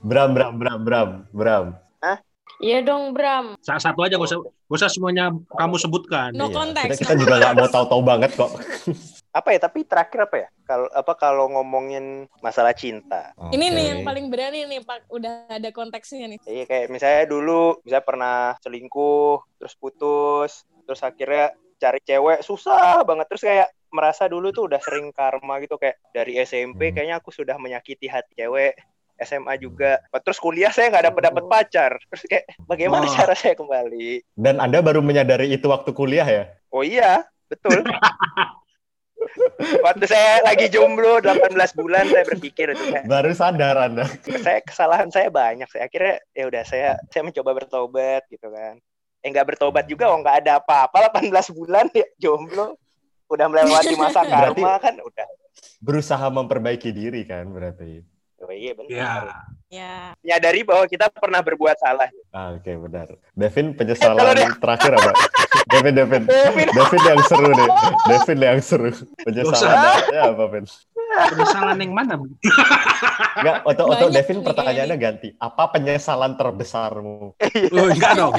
[0.00, 1.66] Bram Bram Bram Bram Bram.
[2.62, 3.58] Iya dong, Bram.
[3.58, 6.30] Sa- Satu aja gak usah, gak usah semuanya kamu sebutkan.
[6.32, 8.50] No Iya, konteks, Kita, kita juga nggak mau tahu-tahu banget kok.
[9.34, 9.58] Apa ya?
[9.58, 10.48] Tapi terakhir apa ya?
[10.62, 13.34] Kalau apa kalau ngomongin masalah cinta?
[13.50, 16.38] Ini nih yang paling berani nih Pak, udah ada konteksnya nih.
[16.46, 23.26] Iya kayak misalnya dulu bisa pernah selingkuh, terus putus, terus akhirnya cari cewek susah banget
[23.28, 26.94] terus kayak merasa dulu tuh udah sering karma gitu kayak dari SMP Hmm.
[26.96, 28.78] kayaknya aku sudah menyakiti hati cewek
[29.20, 33.14] SMA juga terus kuliah saya nggak dapet dapet pacar terus kayak bagaimana Wah.
[33.14, 36.44] cara saya kembali Dan Anda baru menyadari itu waktu kuliah ya?
[36.72, 37.84] oh iya betul
[39.80, 44.04] waktu saya lagi jomblo 18 bulan saya berpikir itu kayak Baru sadar Anda.
[44.40, 48.78] saya kesalahan saya banyak saya akhirnya ya udah saya saya mencoba bertobat gitu kan.
[49.20, 51.12] Eh nggak bertobat juga oh nggak ada apa-apa.
[51.20, 52.76] 18 bulan ya jomblo.
[53.26, 55.28] Udah melewati masa Berarti- karma kan udah.
[55.80, 58.02] Berusaha memperbaiki diri kan berarti.
[58.40, 58.90] oh iya benar.
[58.92, 59.12] Ya.
[59.74, 60.14] Ya.
[60.22, 63.10] menyadari bahwa kita pernah berbuat salah Ah, Oke benar.
[63.34, 64.22] Devin penyesalan
[64.62, 65.10] terakhir apa?
[65.74, 66.68] Devin Devin Devin.
[66.70, 67.68] Devin yang seru nih.
[68.06, 68.90] Devin yang seru.
[69.24, 70.64] Penyesalannya apa Vin?
[71.04, 72.12] Penyesalan yang mana?
[72.14, 72.26] Bu?
[73.34, 75.28] Enggak, untuk untuk Devin pertanyaannya ganti.
[75.36, 77.34] Apa penyesalan terbesarmu?
[77.72, 78.34] Oh, enggak dong.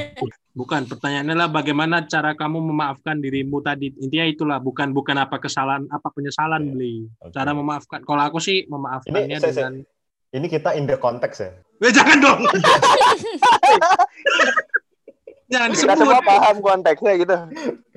[0.55, 3.91] Bukan, pertanyaannya adalah bagaimana cara kamu memaafkan dirimu tadi.
[3.99, 7.11] Intinya itulah, bukan bukan apa kesalahan, apa penyesalan beli.
[7.19, 7.35] Oke.
[7.35, 7.99] Cara memaafkan.
[8.07, 9.73] Kalau aku sih memaafkannya Ini, saya- dengan
[10.35, 11.55] Ini kita in the context ya.
[11.79, 12.39] Eh, jangan dong.
[15.45, 16.27] jangan Kita semua disebut.
[16.27, 17.35] paham konteksnya gitu.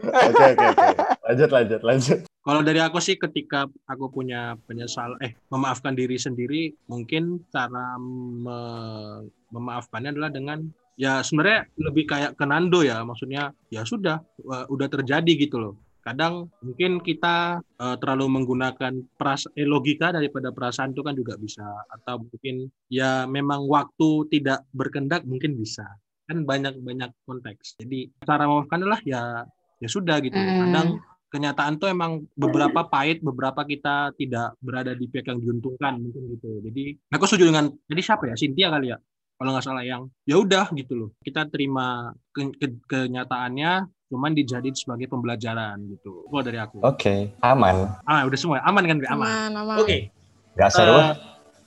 [0.07, 0.87] Oke oke oke.
[1.25, 2.19] Lanjut lanjut lanjut.
[2.39, 9.27] Kalau dari aku sih ketika aku punya penyesal eh memaafkan diri sendiri, mungkin cara me-
[9.51, 10.63] memaafkannya adalah dengan
[10.95, 14.23] ya sebenarnya lebih kayak ke Nando ya, maksudnya ya sudah
[14.69, 15.75] udah terjadi gitu loh.
[16.09, 21.69] Kadang mungkin kita eh, terlalu menggunakan peras eh, logika daripada perasaan itu kan juga bisa
[21.93, 25.85] atau mungkin ya memang waktu tidak berkendak mungkin bisa.
[26.25, 27.77] Kan banyak-banyak konteks.
[27.85, 29.45] Jadi cara memaafkan adalah ya
[29.85, 30.37] ya sudah gitu.
[30.37, 30.65] Hmm.
[30.65, 30.89] Kadang
[31.29, 36.65] kenyataan tuh emang beberapa pahit, beberapa kita tidak berada di pihak yang diuntungkan mungkin gitu.
[36.65, 38.99] Jadi aku setuju dengan jadi siapa ya Cynthia kali ya
[39.39, 44.73] kalau nggak salah yang ya udah gitu loh kita terima ke- ke- kenyataannya cuman dijadiin
[44.73, 46.25] sebagai pembelajaran gitu.
[46.27, 46.81] Kalau dari aku.
[46.81, 48.01] Oke, aman.
[48.09, 49.13] Ah udah semua aman kan aman.
[49.15, 49.77] Aman, aman.
[49.85, 50.09] Oke.
[50.57, 50.97] Nggak seru?
[50.97, 51.13] Eh,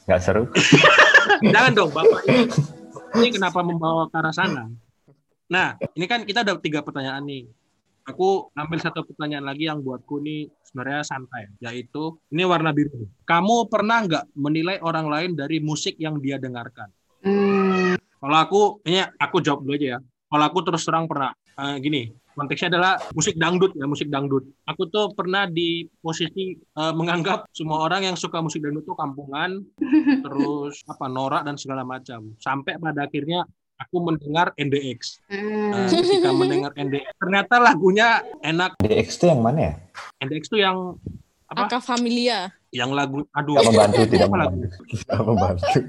[0.09, 0.43] Nggak seru?
[1.53, 2.43] Jangan dong Bapak ini.
[3.11, 4.65] Ini kenapa membawa ke arah sana?
[5.51, 7.43] Nah, ini kan kita ada tiga pertanyaan nih.
[8.01, 13.05] Aku ambil satu pertanyaan lagi yang buatku ini sebenarnya santai, yaitu ini warna biru.
[13.29, 16.89] Kamu pernah nggak menilai orang lain dari musik yang dia dengarkan?
[17.21, 19.99] Hmm, Kalau aku, ini aku jawab dulu aja ya.
[20.01, 21.29] Kalau aku terus terang pernah.
[21.51, 22.09] Eh, gini,
[22.41, 24.49] konteksnya adalah musik dangdut ya, musik dangdut.
[24.65, 29.61] Aku tuh pernah di posisi eh, menganggap semua orang yang suka musik dangdut tuh kampungan,
[30.25, 32.33] terus apa norak dan segala macam.
[32.41, 33.45] Sampai pada akhirnya
[33.77, 35.21] aku mendengar NDX.
[35.29, 35.73] hmm.
[35.73, 38.73] Eh, ketika mendengar NDX, ternyata lagunya enak.
[38.81, 39.73] DX itu yang mana ya?
[40.25, 40.97] NDX tuh yang
[41.51, 41.67] apa?
[41.67, 42.49] Aka Familia.
[42.71, 44.55] Yang lagu, aduh, Tidak membantu, tidak Apa lagu?
[44.55, 44.79] membantu.
[44.95, 45.79] Tidak membantu.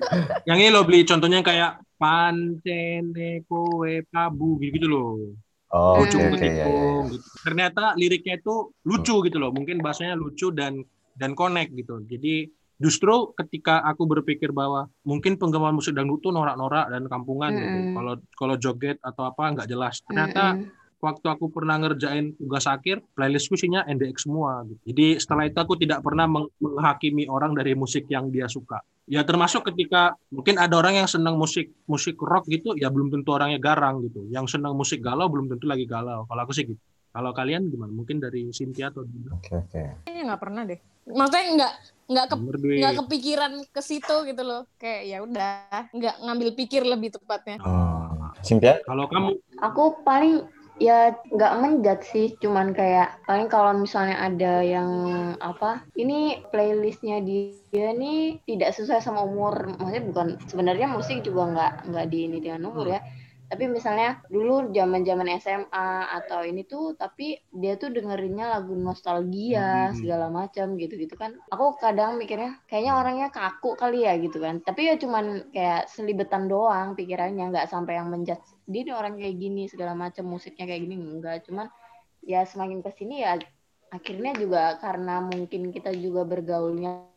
[0.50, 5.38] yang ini lo beli contohnya kayak pancene kowe pabu gitu, -gitu loh.
[5.72, 6.36] Oh, Ujung ya, ya.
[6.36, 7.26] ketikung gitu.
[7.40, 9.50] Ternyata liriknya itu lucu gitu loh.
[9.56, 10.84] Mungkin bahasanya lucu dan
[11.16, 12.04] dan connect gitu.
[12.04, 17.68] Jadi justru ketika aku berpikir bahwa mungkin penggemar musik dangdut tuh norak-norak dan kampungan gitu.
[17.72, 17.94] Mm-mm.
[17.96, 20.04] Kalau kalau joget atau apa nggak jelas.
[20.04, 21.00] Ternyata Mm-mm.
[21.00, 24.68] waktu aku pernah ngerjain tugas akhir, playlistku isinya NDX semua.
[24.68, 24.92] Gitu.
[24.92, 28.76] Jadi setelah itu aku tidak pernah meng- menghakimi orang dari musik yang dia suka.
[29.10, 33.34] Ya termasuk ketika mungkin ada orang yang senang musik musik rock gitu, ya belum tentu
[33.34, 34.22] orangnya garang gitu.
[34.30, 36.22] Yang senang musik galau belum tentu lagi galau.
[36.30, 36.78] Kalau aku sih gitu.
[37.12, 37.92] Kalau kalian gimana?
[37.92, 39.36] Mungkin dari Cynthia atau Dina?
[39.36, 39.82] Oke oke.
[40.08, 40.80] Kayaknya nggak pernah deh.
[41.02, 41.72] Maksudnya nggak
[42.12, 42.34] nggak ke
[42.78, 44.64] nggak kepikiran ke situ gitu loh.
[44.80, 45.52] Kayak ya udah,
[45.92, 47.60] nggak ngambil pikir lebih tepatnya.
[47.60, 48.32] Hmm.
[48.40, 48.80] Cynthia?
[48.88, 50.46] Kalau kamu Aku paling
[50.82, 54.90] ya nggak menjat sih, cuman kayak paling kalau misalnya ada yang
[55.38, 61.72] apa, ini playlistnya dia nih tidak sesuai sama umur, maksudnya bukan sebenarnya musik juga nggak
[61.94, 63.00] nggak di ini dengan umur ya.
[63.52, 70.00] Tapi misalnya dulu zaman-zaman SMA atau ini tuh, tapi dia tuh dengerinnya lagu nostalgia Hmm.
[70.00, 71.36] segala macam gitu-gitu kan.
[71.52, 74.64] Aku kadang mikirnya kayaknya orangnya kaku kali ya gitu kan.
[74.64, 78.40] Tapi ya cuman kayak selibetan doang pikirannya, nggak sampai yang menjudge
[78.72, 81.36] dia nih orang kayak gini segala macam musiknya kayak gini enggak.
[81.44, 81.68] Cuman
[82.24, 83.36] ya semakin ke sini ya
[83.92, 87.12] akhirnya juga karena mungkin kita juga bergaulnya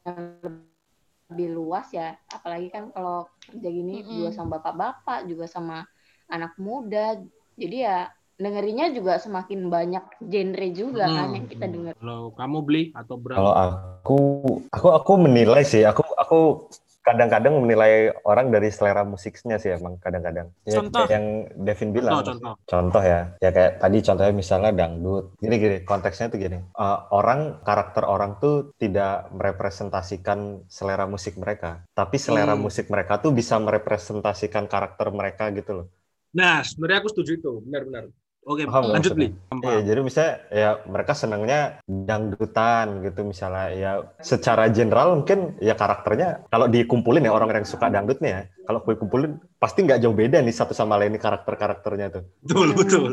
[1.31, 4.13] lebih luas ya apalagi kan kalau kerja gini Mm-mm.
[4.13, 5.81] juga sama bapak-bapak juga sama
[6.27, 7.19] anak muda
[7.55, 7.97] jadi ya
[8.35, 11.35] dengerinnya juga semakin banyak genre juga kan Hmm.
[11.39, 13.39] yang kita denger kalau kamu beli atau berapa?
[13.39, 14.17] Kalau aku,
[14.75, 15.87] aku aku menilai sih.
[15.87, 16.39] Aku aku
[16.99, 20.49] kadang-kadang menilai orang dari selera musiknya sih emang kadang-kadang.
[20.65, 21.05] Ya, Contoh.
[21.05, 22.17] yang Devin bilang.
[22.19, 22.53] contoh, contoh.
[22.65, 25.37] Contoh ya, ya kayak tadi contohnya misalnya dangdut.
[25.37, 26.57] Gini gini, konteksnya tuh gini.
[26.59, 32.65] Eh, orang karakter orang tuh tidak merepresentasikan selera musik mereka, tapi selera Hmm.
[32.65, 35.87] musik mereka tuh bisa merepresentasikan karakter mereka gitu loh.
[36.35, 38.11] Nah, sebenarnya aku setuju itu, benar-benar.
[38.45, 39.33] Oke, Paham lanjut beli.
[39.33, 39.65] maksudnya?
[39.65, 46.45] Iya, jadi misalnya ya mereka senangnya dangdutan gitu misalnya ya secara general mungkin ya karakternya
[46.53, 50.13] kalau dikumpulin ya orang yang suka dangdut nih ya kalau gue kumpulin pasti nggak jauh
[50.13, 52.23] beda nih satu sama lain nih karakter-karakternya tuh.
[52.45, 53.11] Betul, betul.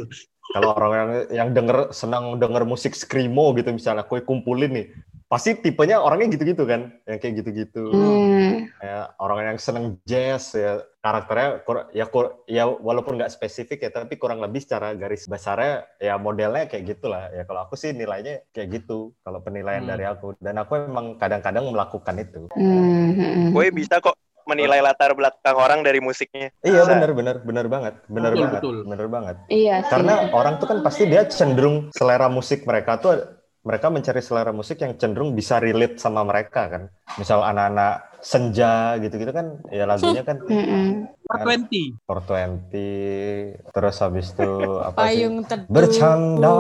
[0.52, 4.86] Kalau orang yang yang denger senang denger musik screamo gitu misalnya gue kumpulin nih
[5.32, 7.88] pasti tipenya orangnya gitu-gitu kan yang kayak gitu-gitu.
[7.88, 8.68] Hmm.
[8.78, 13.90] Ya, orang yang seneng jazz ya karakternya kur- ya kur- ya walaupun nggak spesifik ya
[13.90, 18.44] tapi kurang lebih secara garis besarnya ya modelnya kayak gitulah ya kalau aku sih nilainya
[18.52, 19.90] kayak gitu kalau penilaian Hmm.
[19.90, 24.14] dari aku dan aku emang kadang-kadang melakukan itu Hmm, Gue bisa kok
[24.44, 26.52] menilai latar belakang orang dari musiknya.
[26.60, 28.76] iya benar benar benar banget benar banget betul.
[28.84, 33.41] benar banget iya sih karena orang tuh kan pasti dia cenderung selera musik mereka tuh
[33.62, 36.82] mereka mencari selera musik yang cenderung bisa relate sama mereka kan
[37.14, 41.06] misal anak-anak senja gitu-gitu kan ya lagunya kan Mm-mm.
[41.30, 42.06] 420.
[42.06, 44.50] 420 terus habis itu
[44.86, 45.66] apa sih Payung teduh.
[45.66, 46.54] Bercanda.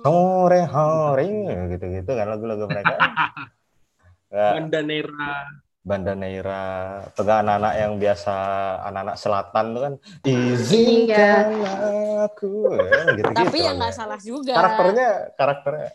[0.00, 1.28] sore hari
[1.70, 2.94] gitu-gitu kan lagu-lagu mereka
[4.32, 5.34] ya, Banda Nera.
[5.80, 6.64] Banda Neira
[7.08, 8.34] atau nggak anak-anak yang biasa
[8.84, 11.46] anak-anak selatan tuh kan izinkan
[12.20, 13.78] aku ya, gitu-gitu Tapi ya lagunya.
[13.80, 14.52] nggak salah juga.
[14.52, 15.88] karakternya karakternya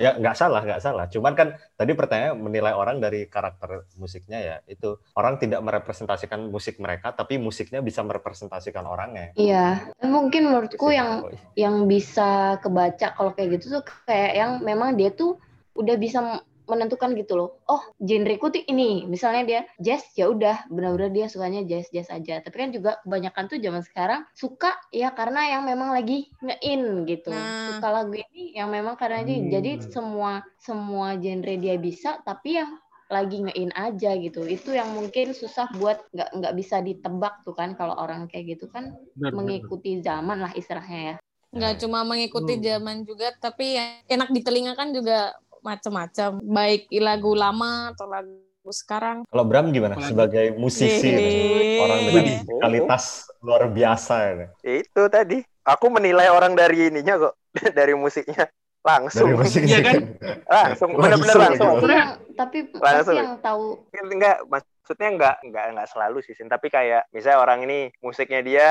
[0.00, 1.04] ya nggak salah nggak salah.
[1.12, 4.56] Cuman kan tadi pertanyaan menilai orang dari karakter musiknya ya.
[4.64, 9.36] Itu orang tidak merepresentasikan musik mereka tapi musiknya bisa merepresentasikan orangnya.
[9.36, 11.36] Iya, mungkin menurutku sih, yang Boy.
[11.60, 15.36] yang bisa kebaca kalau kayak gitu tuh kayak yang memang dia tuh
[15.76, 17.60] udah bisa menentukan gitu loh.
[17.64, 19.04] Oh, genreku tuh ini.
[19.04, 22.40] Misalnya dia jazz, ya udah benar-benar dia sukanya jazz jazz aja.
[22.40, 27.30] Tapi kan juga kebanyakan tuh zaman sekarang suka ya karena yang memang lagi nge-in gitu.
[27.30, 27.74] Nah.
[27.74, 29.48] Suka lagu ini yang memang karena Hmm.
[29.48, 32.74] jadi semua semua genre dia bisa tapi yang
[33.06, 34.46] lagi nge-in aja gitu.
[34.46, 38.70] Itu yang mungkin susah buat nggak nggak bisa ditebak tuh kan kalau orang kayak gitu
[38.70, 39.32] kan Benar, benar.
[39.34, 41.16] mengikuti zaman lah istilahnya ya.
[41.50, 42.62] nggak cuma mengikuti Hmm.
[42.62, 48.30] zaman juga tapi yang enak di telinga kan juga macam-macam baik lagu lama atau lagu
[48.62, 51.16] sekarang kalau Bram gimana Apalagi- sebagai musisi Wih.
[51.16, 51.42] gitu,
[51.80, 53.04] orang dengan kualitas
[53.40, 54.46] luar biasa ini.
[54.62, 55.38] Itu tadi.
[55.60, 57.34] Aku menilai orang dari ininya kok,
[57.78, 58.46] dari musiknya.
[58.46, 59.36] dari Langsung.
[59.36, 60.02] musiknya Iya kan?
[60.46, 61.76] Langsung, bener-bener Langsung langsung.
[61.76, 62.32] gitu.
[62.32, 63.12] Tapi Langsung.
[63.12, 66.48] pasti yang tahu Enggak, maksudnya enggak, enggak, enggak selalu sih, Sin.
[66.48, 68.68] Tapi kayak, misalnya orang ini, musiknya dia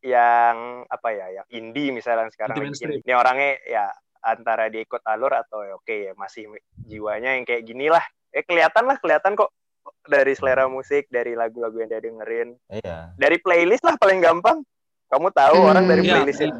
[0.00, 0.56] yang,
[0.88, 2.56] apa ya, yang indie misalnya sekarang.
[2.72, 3.84] Ini orangnya ya
[4.20, 6.48] antara dia ikut alur atau ya oke ya masih
[6.84, 8.02] jiwanya yang kayak gini lah.
[8.30, 9.50] Eh kelihatan lah, kelihatan kok
[10.06, 12.48] dari selera musik, dari lagu-lagu yang dia dengerin.
[12.70, 14.62] iya Dari playlist lah paling gampang.
[15.10, 15.70] Kamu tahu Hmm.
[15.74, 16.22] orang dari Iya.
[16.22, 16.54] playlist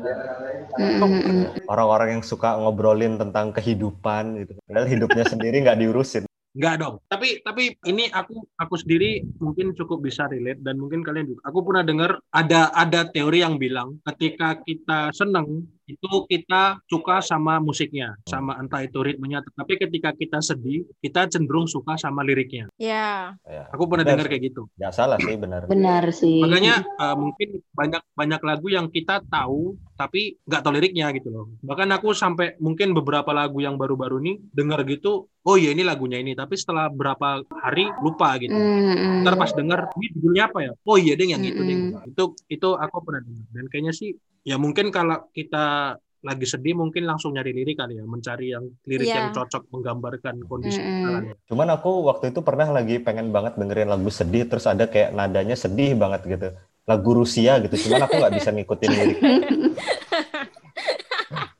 [0.74, 1.70] mm.
[1.70, 6.98] orang-orang yang suka ngobrolin tentang kehidupan gitu padahal hidupnya sendiri nggak diurusin Enggak dong.
[7.06, 11.46] Tapi tapi ini aku aku sendiri mungkin cukup bisa relate dan mungkin kalian juga.
[11.46, 17.58] Aku pernah dengar ada ada teori yang bilang ketika kita seneng itu kita suka sama
[17.58, 19.42] musiknya, sama entah itu ritmenya.
[19.42, 22.70] Tapi ketika kita sedih, kita cenderung suka sama liriknya.
[22.78, 24.70] ya ya Aku pernah dengar kayak gitu.
[24.78, 26.40] nggak salah sih benar Benar sih.
[26.42, 31.46] Makanya eh, mungkin banyak banyak lagu yang kita tahu tapi nggak tahu liriknya gitu loh.
[31.60, 36.16] Bahkan aku sampai mungkin beberapa lagu yang baru-baru ini dengar gitu, oh iya ini lagunya
[36.16, 36.32] ini.
[36.32, 38.56] Tapi setelah berapa hari lupa gitu.
[38.56, 39.20] Mm, mm.
[39.28, 40.72] Ntar pas denger ini judulnya apa ya?
[40.88, 41.76] Oh iya deh yang gitu deh.
[41.76, 42.10] Mm-mm.
[42.16, 43.46] Itu itu aku pernah dengar.
[43.52, 44.16] Dan kayaknya sih
[44.50, 49.08] ya mungkin kalau kita lagi sedih mungkin langsung nyari lirik kali ya, mencari yang lirik
[49.08, 49.16] Iya.
[49.16, 51.32] yang cocok menggambarkan kondisi ya.
[51.48, 55.56] cuman aku waktu itu pernah lagi pengen banget dengerin lagu sedih terus ada kayak nadanya
[55.56, 56.48] sedih banget gitu
[56.84, 59.18] lagu Rusia gitu cuman aku nggak bisa ngikutin lirik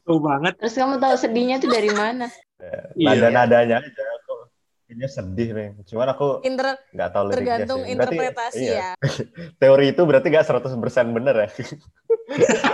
[0.01, 0.59] Tuh banget.
[0.59, 2.27] Terus kamu tahu sedihnya tuh dari mana?
[2.93, 3.15] Iya.
[3.15, 4.35] nada-nadanya aja aku
[4.85, 7.95] kayaknya sedih nih cuman aku Inter nggak tahu liriknya tergantung sih.
[7.95, 8.91] Berarti, interpretasi iya, ya
[9.63, 11.49] teori itu berarti nggak 100% bener ya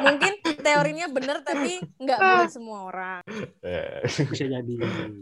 [0.04, 3.20] mungkin teorinya benar tapi nggak buat semua orang
[3.66, 4.04] Ya.
[4.04, 4.74] Bisa jadi.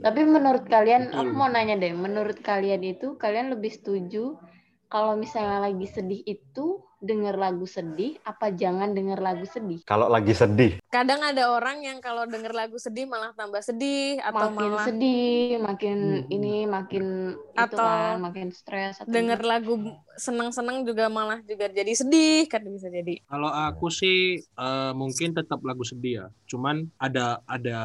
[0.04, 4.36] Tapi menurut kalian, aku mau nanya deh, menurut kalian itu kalian lebih setuju
[4.92, 9.84] kalau misalnya lagi sedih itu denger lagu sedih apa jangan denger lagu sedih?
[9.84, 14.48] kalau lagi sedih kadang ada orang yang kalau denger lagu sedih malah tambah sedih atau
[14.48, 16.30] makin malah sedih, makin Hmm.
[16.30, 19.74] ini, makin itu Atau kan, makin stres atau denger lagu
[20.14, 25.58] seneng-seneng juga malah juga jadi sedih kan bisa jadi Kalau aku sih eh, mungkin tetap
[25.66, 26.26] lagu sedih ya.
[26.46, 27.78] Cuman ada ada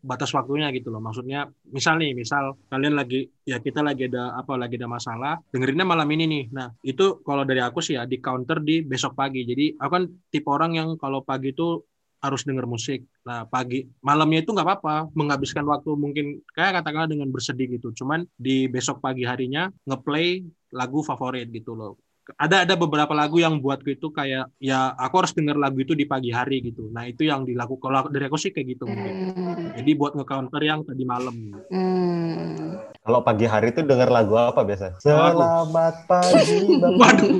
[0.00, 1.00] batas waktunya gitu loh.
[1.00, 5.84] Maksudnya misal nih, misal kalian lagi ya kita lagi ada apa lagi ada masalah, dengerinnya
[5.84, 6.44] malam ini nih.
[6.50, 9.44] Nah, itu kalau dari aku sih ya di counter di besok pagi.
[9.44, 11.84] Jadi aku kan tipe orang yang kalau pagi itu
[12.24, 13.04] harus denger musik.
[13.28, 17.92] Nah, pagi malamnya itu nggak apa-apa, menghabiskan waktu mungkin kayak katakanlah dengan bersedih gitu.
[17.92, 20.40] Cuman di besok pagi harinya ngeplay
[20.72, 22.00] lagu favorit gitu loh
[22.40, 26.08] ada ada beberapa lagu yang buatku itu kayak ya aku harus denger lagu itu di
[26.08, 26.88] pagi hari gitu.
[26.88, 29.14] Nah itu yang dilakukan kalau dari aku sih kayak gitu mungkin.
[29.36, 31.36] Hmm, Jadi buat nge-counter yang tadi malam.
[31.68, 32.93] hmm.
[33.04, 34.96] Kalau pagi hari itu denger lagu apa biasa?
[34.96, 36.96] Selamat pagi Bapak.
[36.96, 37.36] Waduh.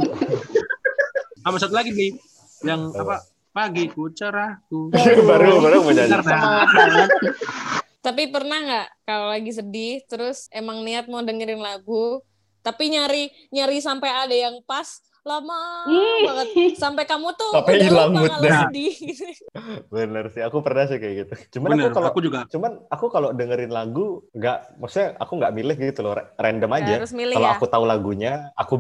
[1.41, 2.13] Sama satu lagi nih
[2.69, 3.25] yang apa?
[3.55, 4.93] pagiku cerahku.
[5.31, 5.93] baru baru mau
[8.05, 12.21] tapi pernah nggak kalau lagi sedih terus emang niat mau dengerin lagu
[12.61, 16.21] tapi nyari nyari sampai ada yang pas lama Ih.
[16.23, 16.47] banget.
[16.77, 18.69] Sampai kamu tuh Sampai hilang moodnya.
[19.95, 21.35] bener sih aku pernah sih kayak gitu.
[21.59, 22.39] Cuman bener, aku kalau aku juga.
[22.47, 26.95] cuman aku kalau dengerin lagu nggak maksudnya aku nggak milih gitu loh ra- random aja.
[27.01, 27.55] harus milih kalau ya.
[27.57, 28.75] aku tahu lagunya aku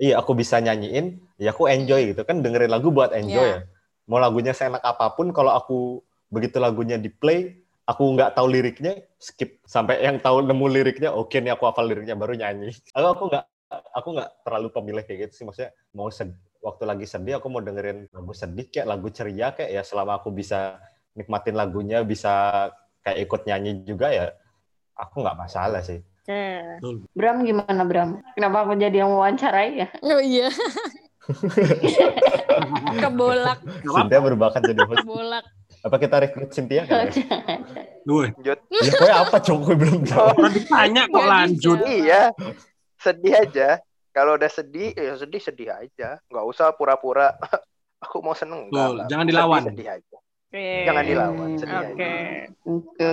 [0.00, 2.24] iya aku bisa nyanyiin ya aku enjoy gitu.
[2.24, 3.60] Kan dengerin lagu buat enjoy Iya.
[3.60, 4.08] ya.
[4.08, 6.00] Mau lagunya seenak apa pun kalau aku
[6.32, 9.60] begitu lagunya di play aku nggak tahu liriknya skip.
[9.68, 12.72] Sampai yang tahu nemu liriknya oke nih aku hafal liriknya baru nyanyi.
[12.90, 17.06] Kalau aku nggak aku nggak terlalu pemilih kayak gitu sih maksudnya mau sed- waktu lagi
[17.06, 20.82] sedih aku mau dengerin lagu sedih kayak lagu ceria kayak ya selama aku bisa
[21.14, 22.66] nikmatin lagunya bisa
[23.00, 24.34] kayak ikut nyanyi juga ya
[24.92, 26.44] aku nggak masalah sih Oke.
[27.16, 28.20] Bram gimana Bram?
[28.36, 29.88] Kenapa aku jadi yang wawancarai ya?
[30.04, 30.52] Oh iya.
[33.00, 35.44] Kebolak, Cynthia berbakat jadi host kebolak.
[35.80, 37.12] apa kita rekrut Cynthia kan ya?
[38.04, 38.58] Gue, Lanjut.
[39.00, 41.78] ya apa cowok gue belum tahu orang ditanya kok lanjut.
[41.88, 42.22] Iya.
[43.00, 43.68] Sedih aja.
[44.10, 46.20] Kalau udah sedih, ya sedih sedih aja.
[46.26, 47.32] Nggak usah pura-pura.
[48.04, 48.68] Aku mau seneng.
[48.68, 49.08] Enggak, Betul, enggak.
[49.08, 49.62] jangan Sedih, dilawan.
[49.62, 50.16] Sedih aja.
[50.50, 50.66] Oke.
[50.82, 51.48] Jangan dilawan.
[51.54, 51.84] Sedih Oke.
[51.86, 52.10] aja.
[52.60, 53.06] Oke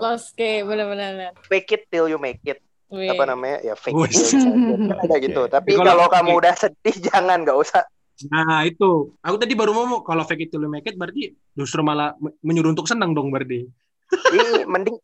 [0.00, 0.50] oke.
[0.64, 1.10] Benar-benar.
[1.42, 2.58] Fake it till you make it.
[2.88, 3.06] Wih.
[3.08, 3.62] Apa namanya?
[3.62, 4.06] Ya fake Wih.
[4.06, 5.00] it till you make it.
[5.00, 5.42] Ada gitu.
[5.46, 7.42] Tapi Kalau- kalau kamu udah sedih, jangan.
[7.42, 7.82] Nggak usah.
[8.28, 11.80] Nah itu, aku tadi baru ngomong kalau fake it till you make it berarti justru
[11.80, 13.64] malah me- menyuruh untuk senang dong berarti.
[14.10, 14.96] Ini mending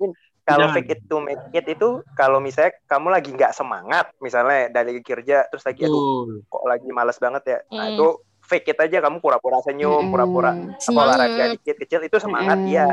[0.46, 5.02] kalau fake it to make it itu kalau misalnya kamu lagi nggak semangat, misalnya dari
[5.02, 7.58] kerja terus lagi aduh kok lagi males banget ya.
[7.74, 7.92] Nah, Hmm.
[7.98, 8.06] itu
[8.46, 12.70] fake it aja kamu pura-pura senyum, pura-pura apa olahraga dikit kecil itu semangat Mm.
[12.70, 12.86] ya.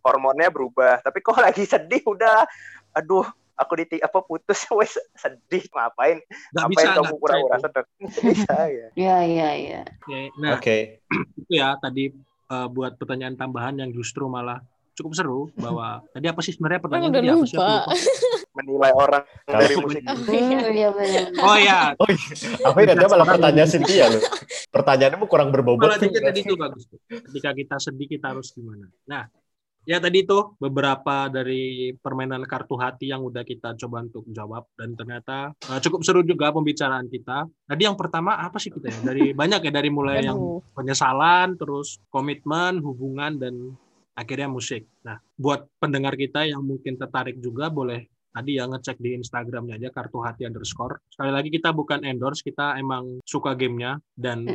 [0.00, 1.02] Hormonnya berubah.
[1.02, 2.46] Tapi kok lagi sedih udah
[2.94, 3.26] aduh
[3.58, 7.84] aku di apa putus wes sedih ngapain Gak ngapain bisa kamu pura-pura sedih
[8.30, 9.80] bisa ya Ya ya ya.
[10.06, 10.76] Oke, Nah oke
[11.42, 12.14] itu ya tadi
[12.46, 14.62] eh, buat pertanyaan tambahan yang justru malah
[14.96, 17.56] cukup seru bahwa tadi apa sih sebenarnya pertanyaan udah tadi apa sih?
[17.56, 17.94] Aku lupa.
[18.60, 20.58] menilai orang dari musik Iya.
[20.74, 21.22] Iya.
[21.38, 22.26] Oh ya, oh iya
[22.66, 24.22] aku ingatnya malah pertanyaan Cynthia loh
[24.70, 26.86] pertanyaanmu kurang berbobot kalau dikit tadi itu bagus.
[26.86, 26.98] tuh.
[27.10, 28.86] Ketika kita sedih kita harus gimana?
[29.10, 29.26] Nah,
[29.82, 34.94] ya tadi tuh beberapa dari permainan kartu hati yang udah kita coba untuk jawab dan
[34.94, 37.50] ternyata eh, cukup seru juga pembicaraan kita.
[37.66, 38.98] Tadi yang pertama apa sih kita ya?
[39.10, 43.74] Dari banyak ya dari mulai yang penyesalan, terus komitmen, hubungan dan
[44.20, 44.84] akhirnya musik.
[45.00, 49.90] Nah, buat pendengar kita yang mungkin tertarik juga boleh tadi ya ngecek di Instagramnya aja
[49.90, 51.02] kartu hati underscore.
[51.10, 54.46] Sekali lagi kita bukan endorse, kita emang suka gamenya dan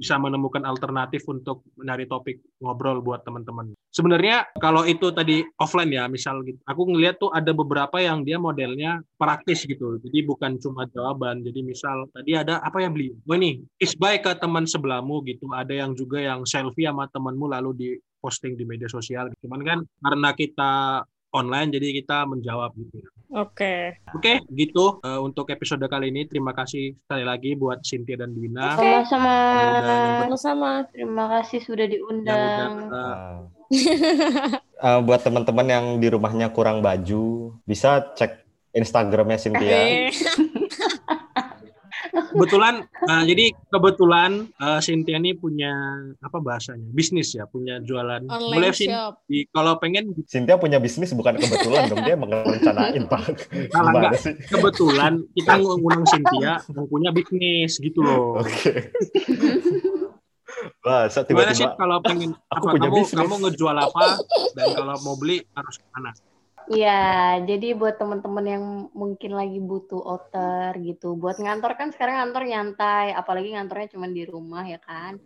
[0.00, 3.76] bisa menemukan alternatif untuk mencari topik ngobrol buat teman-teman.
[3.94, 8.40] Sebenarnya kalau itu tadi offline ya, misal gitu, aku ngeliat tuh ada beberapa yang dia
[8.40, 10.00] modelnya praktis gitu.
[10.02, 11.46] Jadi bukan cuma jawaban.
[11.46, 13.14] Jadi misal tadi ada apa ya beli?
[13.28, 15.46] Oh ini, isbay ke teman sebelahmu gitu.
[15.54, 17.88] Ada yang juga yang selfie sama temanmu lalu di
[18.24, 19.28] posting di media sosial.
[19.44, 20.72] Cuman kan karena kita
[21.34, 23.04] online jadi kita menjawab gitu.
[23.04, 23.08] ya.
[23.34, 23.98] Oke.
[24.14, 26.24] Oke, gitu eh, untuk episode kali ini.
[26.24, 28.78] Terima kasih sekali lagi buat Cynthia dan Dwina.
[28.78, 28.86] Oke.
[28.86, 29.34] Sama-sama.
[29.52, 30.70] Udah Sama-sama.
[30.88, 32.72] Terima kasih sudah udah diundang.
[32.88, 33.34] eh,
[34.84, 38.44] Eh, buat teman-teman yang di rumahnya kurang baju bisa cek
[38.74, 40.10] Instagramnya Cynthia
[42.34, 42.74] kebetulan
[43.06, 45.72] nah, jadi kebetulan eh, Cynthia ini punya
[46.18, 49.22] apa bahasanya bisnis ya punya jualan Online boleh sih shop.
[49.30, 53.22] di, kalau pengen Cynthia punya bisnis bukan kebetulan dong dia emang rencanain pak
[53.70, 54.12] gimana enggak.
[54.18, 58.70] sih kebetulan kita ngundang Cynthia yang punya bisnis gitu loh oke
[60.84, 61.24] gimana sih
[61.64, 63.18] tiba-tiba kalau pengen Aku apa punya kamu bisnis.
[63.18, 64.06] kamu ngejual apa
[64.58, 66.10] dan kalau mau beli harus ke mana
[66.64, 68.64] Iya, jadi buat teman-teman yang
[68.96, 74.24] mungkin lagi butuh outer gitu, buat ngantor kan sekarang ngantor nyantai, apalagi ngantornya cuma di
[74.24, 75.20] rumah ya kan.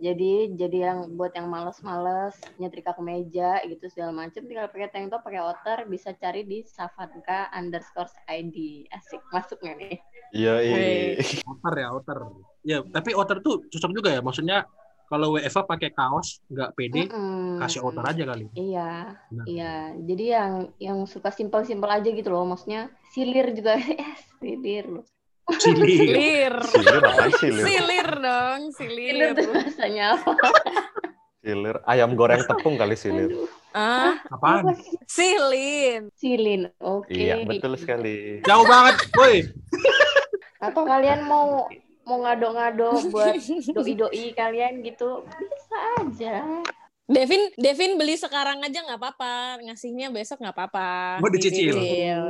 [0.00, 5.12] Jadi jadi yang buat yang males-males nyetrika ke meja gitu segala macem, tinggal pakai tank
[5.12, 8.88] top, pakai outer, bisa cari di safatka underscore ID.
[8.88, 9.96] Asik, masuk nggak nih?
[10.30, 12.18] iya iya outer ya outer
[12.62, 14.62] ya tapi outer tuh cocok juga ya maksudnya
[15.10, 17.58] kalau WFA pakai kaos nggak pede Mm-mm.
[17.58, 19.44] kasih outer aja kali Iya, Benar.
[19.44, 19.74] iya.
[19.98, 25.04] Jadi yang yang suka simpel-simpel aja gitu loh, maksudnya silir juga, yes, silir loh.
[25.50, 26.54] Silir.
[26.62, 27.02] silir
[27.34, 29.30] silir Silir dong, Silir silir.
[29.34, 30.32] tuh bahasanya apa?
[31.40, 34.74] silir ayam goreng tepung kali silir Aduh, Ah, apaan
[35.06, 36.10] silin.
[36.14, 36.70] silin.
[36.78, 37.10] Oke.
[37.10, 39.42] iya betul sekali jauh banget woi
[40.60, 41.66] Atau kalian mau
[42.10, 43.38] mau ngado-ngado buat
[43.70, 46.36] doi-doi kalian gitu, bisa aja.
[47.06, 51.18] Devin, Devin beli sekarang aja nggak apa-apa, ngasihnya besok nggak apa-apa.
[51.18, 51.74] Oh, dicicil.
[51.74, 52.22] Dicicil.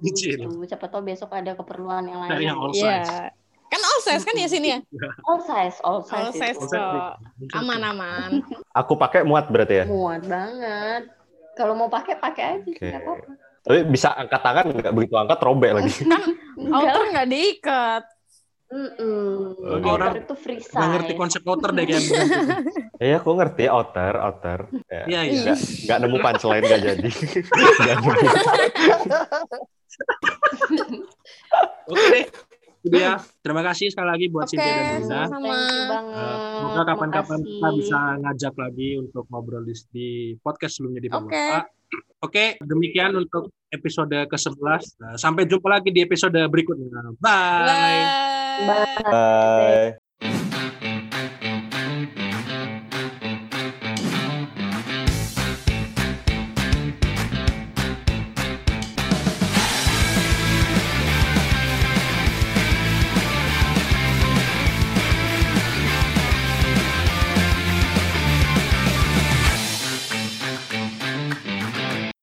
[0.00, 0.36] Dicil.
[0.44, 0.68] Gitu.
[0.68, 2.40] Siapa tahu besok ada keperluan yang lain.
[2.40, 3.00] Yang all Iya.
[3.00, 3.32] size
[3.70, 4.78] Kan all size kan ya sini ya?
[5.30, 6.26] All size, all size.
[6.26, 7.22] All size kok.
[7.54, 8.42] Aman-aman.
[8.82, 11.06] aku pakai muat berarti ya Muat banget.
[11.54, 13.30] Kalau mau pakai pakai aja, nggak apa-apa.
[13.60, 18.02] tapi bisa angkat tangan nggak begitu angkat robek lagi Enggak Outer nggak diikat.
[18.70, 19.58] Mm-mm.
[19.58, 19.82] Oke.
[19.82, 21.18] Outer Orang itu free nggak ngerti size.
[21.18, 22.06] konsep outer deh kayak
[23.02, 24.70] Iya, aku ngerti outer, outer.
[24.86, 25.42] Ya, Iya, iya.
[25.42, 27.10] Nggak, nggak nemu punchline nggak jadi.
[27.82, 28.10] Nggak nemu.
[31.90, 32.24] oke deh
[32.96, 35.28] ya terima kasih sekali lagi buat Oke, Cynthia dan banget.
[36.16, 40.08] Eh, semoga kapan-kapan kita bisa ngajak lagi untuk ngobrol di, di
[40.40, 41.28] podcast sebelumnya di Oke.
[41.28, 41.64] Bapak.
[42.20, 44.82] Oke, demikian untuk episode ke-11.
[45.00, 47.16] Nah, Sampai jumpa lagi di episode berikutnya.
[47.16, 47.64] Bye.
[47.64, 48.02] Bye.
[48.68, 49.96] Bye.
[50.20, 50.76] Bye.